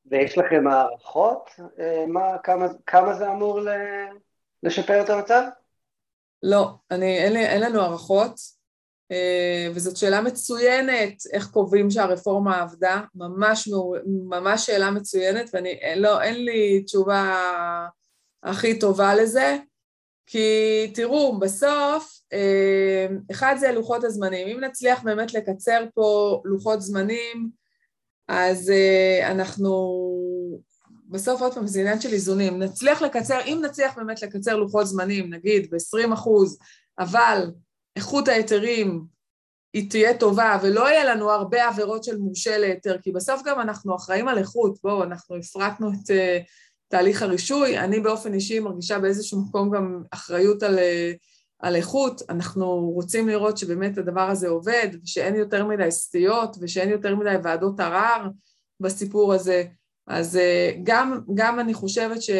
[0.07, 1.51] ויש לכם הערכות?
[1.79, 3.61] אה, מה, כמה, כמה זה אמור
[4.63, 5.43] לשפר את המצב?
[6.43, 8.41] לא, אני, אין, לי, אין לנו הערכות.
[9.75, 13.69] וזאת שאלה מצוינת, איך קובעים שהרפורמה עבדה, ממש,
[14.29, 17.41] ממש שאלה מצוינת, ואני, לא, אין לי תשובה
[18.43, 19.57] הכי טובה לזה,
[20.27, 22.21] כי תראו, בסוף,
[23.31, 24.49] אחד זה לוחות הזמנים.
[24.49, 27.49] אם נצליח באמת לקצר פה לוחות זמנים,
[28.29, 28.73] אז
[29.23, 30.01] אנחנו
[31.09, 32.59] בסוף עוד פעם זה עניין של איזונים.
[32.59, 36.59] נצליח לקצר, אם נצליח באמת לקצר לוחות זמנים, נגיד ב-20 אחוז,
[36.99, 37.51] אבל
[37.97, 39.05] איכות ההיתרים
[39.73, 43.97] היא תהיה טובה ולא יהיה לנו הרבה עבירות של מורשה להיתר, כי בסוף גם אנחנו
[43.97, 46.45] אחראים על איכות, בואו, אנחנו הפרטנו את uh,
[46.89, 51.17] תהליך הרישוי, אני באופן אישי מרגישה באיזשהו מקום גם אחריות על, uh,
[51.59, 57.17] על איכות, אנחנו רוצים לראות שבאמת הדבר הזה עובד, ושאין יותר מדי סטיות ושאין יותר
[57.17, 58.29] מדי ועדות ערר
[58.81, 59.65] בסיפור הזה.
[60.07, 62.31] אז אה, גם, גם אני חושבת ש...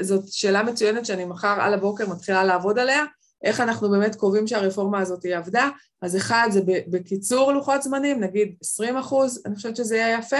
[0.00, 3.04] וזאת שאלה מצוינת שאני מחר על הבוקר מתחילה לעבוד עליה,
[3.44, 5.68] איך אנחנו באמת קובעים שהרפורמה הזאת היא עבדה,
[6.02, 10.36] אז אחד זה בקיצור לוחות זמנים, נגיד 20 אחוז, אני חושבת שזה יהיה יפה,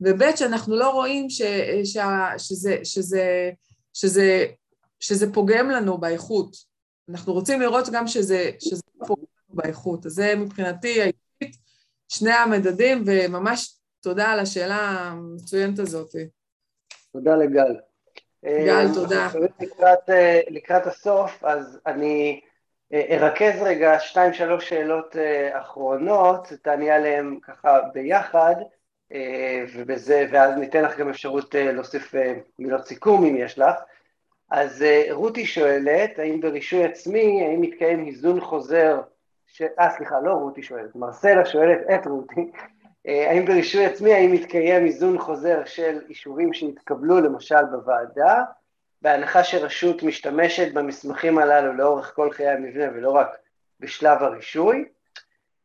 [0.00, 1.42] וב' שאנחנו לא רואים ש,
[1.84, 1.96] ש,
[2.38, 3.50] שזה, שזה,
[3.94, 4.46] שזה,
[5.00, 6.56] שזה פוגם לנו באיכות.
[7.08, 11.60] אנחנו רוצים לראות גם שזה, שזה פוגם לנו באיכות, אז זה מבחינתי האישית
[12.08, 16.10] שני המדדים, וממש תודה על השאלה המצוינת הזאת.
[17.12, 17.89] תודה לגל.
[18.44, 19.28] גל, אה, תודה.
[19.60, 22.40] לקראת, אה, לקראת הסוף, אז אני
[22.92, 25.16] אה, ארכז רגע שתיים, שלוש שאלות
[25.52, 28.54] אחרונות, תעני עליהן ככה ביחד,
[29.74, 32.14] ובזה, ואז ניתן לך גם אפשרות להוסיף
[32.58, 33.74] מילות סיכום אם יש לך.
[34.50, 39.00] אז רותי שואלת, האם ברישוי עצמי, האם מתקיים היזון חוזר,
[39.46, 39.62] ש...
[39.78, 42.50] אה סליחה, לא רותי שואלת, מרסלה שואלת את רותי,
[43.04, 48.42] האם ברישוי עצמי, האם מתקיים איזון חוזר של אישורים שהתקבלו למשל בוועדה,
[49.02, 53.28] בהנחה שרשות משתמשת במסמכים הללו לאורך כל חיי המבנה ולא רק
[53.80, 54.84] בשלב הרישוי.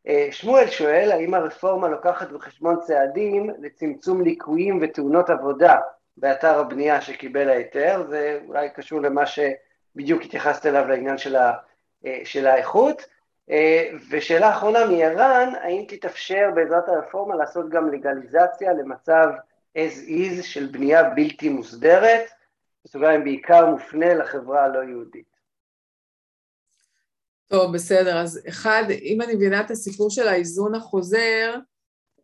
[0.08, 5.76] אה, שמואל שואל, האם הרפורמה לוקחת בחשבון צעדים לצמצום ליקויים ותאונות עבודה
[6.18, 11.54] באתר הבנייה שקיבל ההיתר, זה אולי קשור למה שבדיוק התייחסת אליו לעניין של, ה,
[12.06, 13.15] אה, של האיכות.
[13.50, 19.28] אה, ושאלה אחרונה מערן, האם תתאפשר בעזרת הרפורמה לעשות גם לגליזציה למצב
[19.78, 22.30] as is של בנייה בלתי מוסדרת,
[22.86, 25.36] בסוגריים בעיקר מופנה לחברה הלא יהודית.
[27.48, 28.18] טוב, בסדר.
[28.18, 31.56] אז אחד, אם אני מבינה את הסיפור של האיזון החוזר,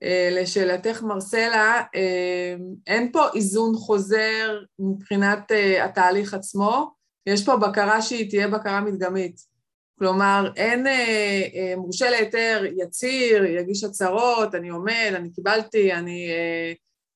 [0.03, 2.55] אה, לשאלתך מרסלה, אה,
[2.87, 5.51] אין פה איזון חוזר מבחינת
[5.83, 6.93] התהליך עצמו,
[7.25, 9.50] יש פה בקרה שהיא תהיה בקרה מדגמית.
[10.01, 16.29] כלומר, אין אה, אה, מורשה להיתר, יציר, יגיש הצהרות, אני עומד, אני קיבלתי, אני...
[16.29, 16.73] אה,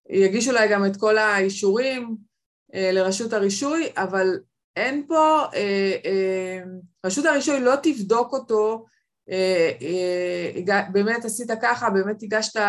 [0.10, 2.16] יגישו אולי גם את כל האישורים
[2.76, 4.40] אה, לרשות הרישוי, אבל
[4.76, 5.42] אין פה...
[5.54, 6.64] אה, אה,
[7.06, 8.86] רשות הרישוי לא תבדוק אותו,
[9.30, 12.60] אה, אה, באמת עשית ככה, באמת הגשת,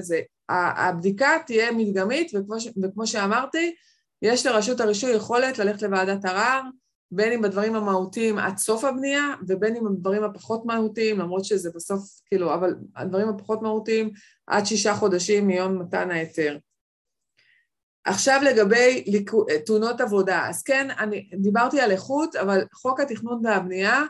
[0.00, 0.20] זה.
[0.48, 3.74] הבדיקה תהיה מדגמית, וכמו, וכמו שאמרתי,
[4.22, 6.60] יש לרשות הרישוי יכולת ללכת לוועדת ערר,
[7.10, 12.20] בין אם בדברים המהותיים עד סוף הבנייה, ובין אם בדברים הפחות מהותיים, למרות שזה בסוף,
[12.26, 14.10] כאילו, אבל הדברים הפחות מהותיים,
[14.46, 16.58] עד שישה חודשים מיום מתן ההיתר.
[18.04, 19.04] עכשיו לגבי
[19.66, 24.02] תאונות עבודה, אז כן, אני דיברתי על איכות, אבל חוק התכנון והבנייה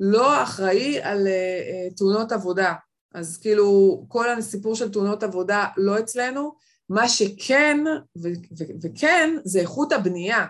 [0.00, 2.74] לא אחראי על uh, תאונות עבודה.
[3.14, 6.52] אז כאילו, כל הסיפור של תאונות עבודה לא אצלנו.
[6.88, 7.78] מה שכן,
[8.82, 10.46] וכן, זה איכות הבנייה.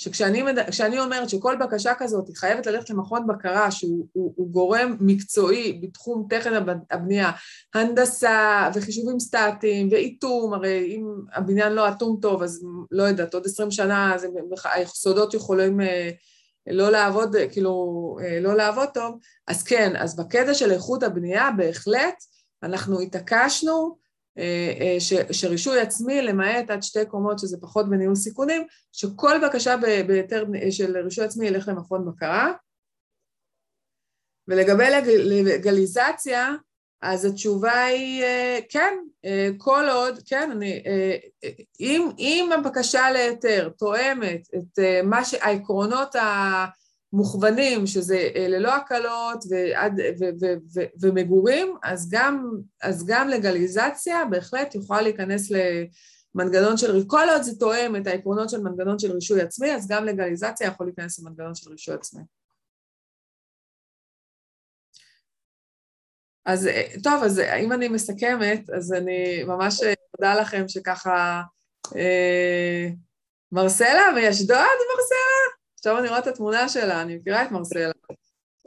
[0.00, 5.80] שכשאני אומרת שכל בקשה כזאת היא חייבת ללכת למכון בקרה שהוא הוא, הוא גורם מקצועי
[5.82, 6.52] בתחום טכן
[6.90, 7.30] הבנייה,
[7.74, 13.70] הנדסה וחישובים סטטיים ואיתום, הרי אם הבניין לא אטום טוב אז לא יודעת, עוד עשרים
[13.70, 14.26] שנה אז
[14.64, 16.10] היסודות יכולים אה,
[16.66, 22.24] לא לעבוד, כאילו, אה, לא לעבוד טוב, אז כן, אז בקטע של איכות הבנייה בהחלט
[22.62, 24.07] אנחנו התעקשנו אה, אה,
[24.98, 29.76] ש, שרישוי עצמי, למעט עד שתי קומות, שזה פחות בניהול סיכונים, שכל בקשה
[30.06, 32.52] בהיתר של רישוי עצמי ילך למכון בקרה.
[34.48, 34.84] ולגבי
[35.44, 36.54] לגליזציה,
[37.02, 38.94] אז התשובה היא אה, כן,
[39.58, 40.82] כל עוד, כן, אני,
[41.80, 46.66] אם, אם הבקשה להיתר תואמת את מה שהעקרונות ה...
[47.12, 52.50] מוכוונים, שזה אה, ללא הקלות ועד, ו, ו, ו, ומגורים, אז גם,
[52.82, 55.50] אז גם לגליזציה בהחלט יכולה להיכנס
[56.34, 60.04] למנגנון של, כל עוד זה תואם את העקרונות של מנגנון של רישוי עצמי, אז גם
[60.04, 62.22] לגליזציה יכול להיכנס למנגנון של רישוי עצמי.
[66.46, 69.80] אז אה, טוב, אז אם אני מסכמת, אז אני ממש
[70.18, 71.42] מודה לכם שככה...
[71.96, 72.88] אה,
[73.52, 75.57] מרסלה מאשדוד, מרסלה?
[75.78, 77.90] עכשיו אני רואה את התמונה שלה, אני מכירה את מרסלה.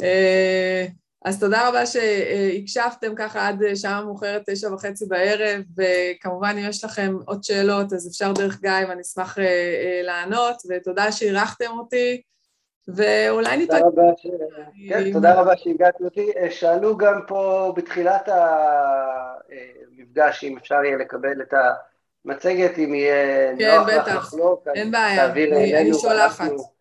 [0.04, 0.86] אה,
[1.26, 7.16] אז תודה רבה שהקשבתם ככה עד שעה מאוחרת, תשע וחצי בערב, וכמובן אם יש לכם
[7.26, 9.38] עוד שאלות אז אפשר דרך גיא ואני אשמח
[10.04, 12.22] לענות, ותודה שאירחתם אותי,
[12.88, 14.28] ואולי רבה, ש...
[14.90, 16.32] כן, תודה רבה שהגעתי אותי.
[16.50, 18.30] שאלו גם פה בתחילת
[19.98, 21.54] המפגש אם אפשר יהיה לקבל את
[22.26, 25.26] המצגת, אם יהיה כן, נוח לך לחלוק, אין בעיה,
[25.82, 26.42] אני שולחת.
[26.42, 26.81] אנחנו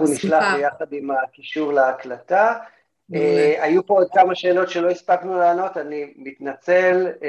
[0.00, 2.58] נשלח יחד עם הקישור להקלטה.
[3.12, 3.16] Uh,
[3.60, 7.24] היו פה עוד כמה שאלות שלא הספקנו לענות, אני מתנצל, uh,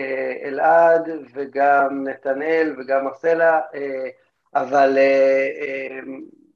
[0.46, 3.76] אלעד וגם נתנאל וגם מרסלה, uh,
[4.56, 4.98] אבל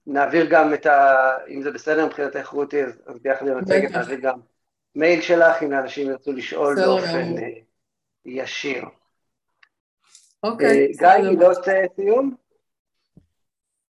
[0.07, 1.31] נעביר גם את ה...
[1.49, 4.39] אם זה בסדר מבחינתך רותי, אז, ביחד עם המצגת נעביר גם
[4.95, 7.33] מייל שלך, אם אנשים ירצו לשאול באופן
[8.25, 8.85] ישיר.
[10.43, 10.91] אוקיי.
[10.97, 11.57] גיא, מילות
[11.95, 12.44] סיום?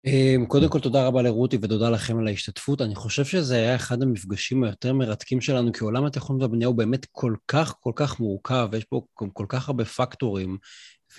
[0.05, 2.81] אמ, קודם כל, תודה רבה לרותי ותודה לכם על ההשתתפות.
[2.81, 7.05] אני חושב שזה היה אחד המפגשים היותר מרתקים שלנו, כי עולם התכנון והבנייה הוא באמת
[7.11, 9.01] כל כך, כל כך מורכב, ויש פה
[9.33, 10.57] כל כך הרבה פקטורים,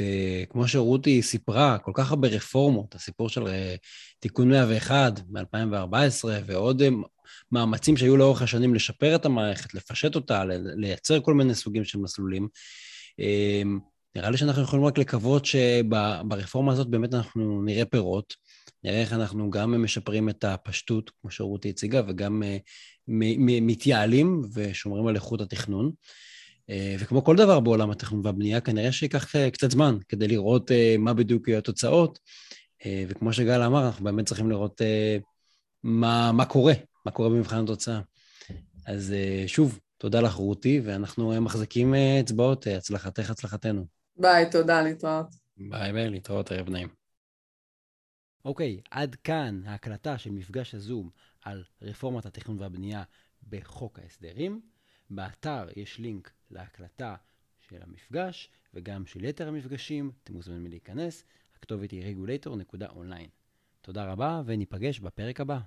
[0.01, 3.75] וכמו שרותי סיפרה, כל כך הרבה רפורמות, הסיפור של אה,
[4.21, 6.89] תיקון 101 מ-2014, ועוד אה,
[7.53, 10.45] מאמצים שהיו לאורך השנים לשפר את המערכת, לפשט אותה,
[10.77, 12.49] לייצר כל מיני סוגים של מסלולים.
[13.19, 13.79] אמ,
[14.17, 18.35] נראה לי שאנחנו יכולים רק לקוות שברפורמה הזאת באמת אנחנו נראה פירות.
[18.85, 22.57] נראה איך אנחנו גם משפרים את הפשטות, כמו שרותי הציגה, וגם אה,
[23.61, 25.93] מתייעלים ושומרים על איכות התכנון.
[26.71, 31.15] אה, וכמו כל דבר בעולם התכנון והבנייה, כנראה שייקח אה, קצת זמן כדי לראות מה
[31.15, 32.19] בדיוק יהיו התוצאות.
[33.09, 34.81] וכמו שגל אמר, אנחנו באמת צריכים לראות
[35.83, 36.73] מה, מה קורה,
[37.07, 38.01] מה קורה במבחן התוצאה.
[38.87, 39.15] אז
[39.47, 43.87] שוב, תודה לך, רותי, ואנחנו מחזיקים אצבעות, הצלחתך, הצלחתנו.
[44.17, 45.27] ביי, תודה, להתראות.
[45.57, 47.00] ביי ביי, להתראות, ערב נעים.
[48.45, 51.11] אוקיי, עד כאן ההקלטה של מפגש הזום
[51.43, 53.03] על רפורמת התכנון והבנייה
[53.49, 54.61] בחוק ההסדרים.
[55.11, 57.15] באתר יש לינק להקלטה
[57.69, 61.25] של המפגש וגם של יתר המפגשים, אתם מוזמנים להיכנס,
[61.57, 63.29] הכתובת היא regulator.online.
[63.81, 65.59] תודה רבה וניפגש בפרק הבא.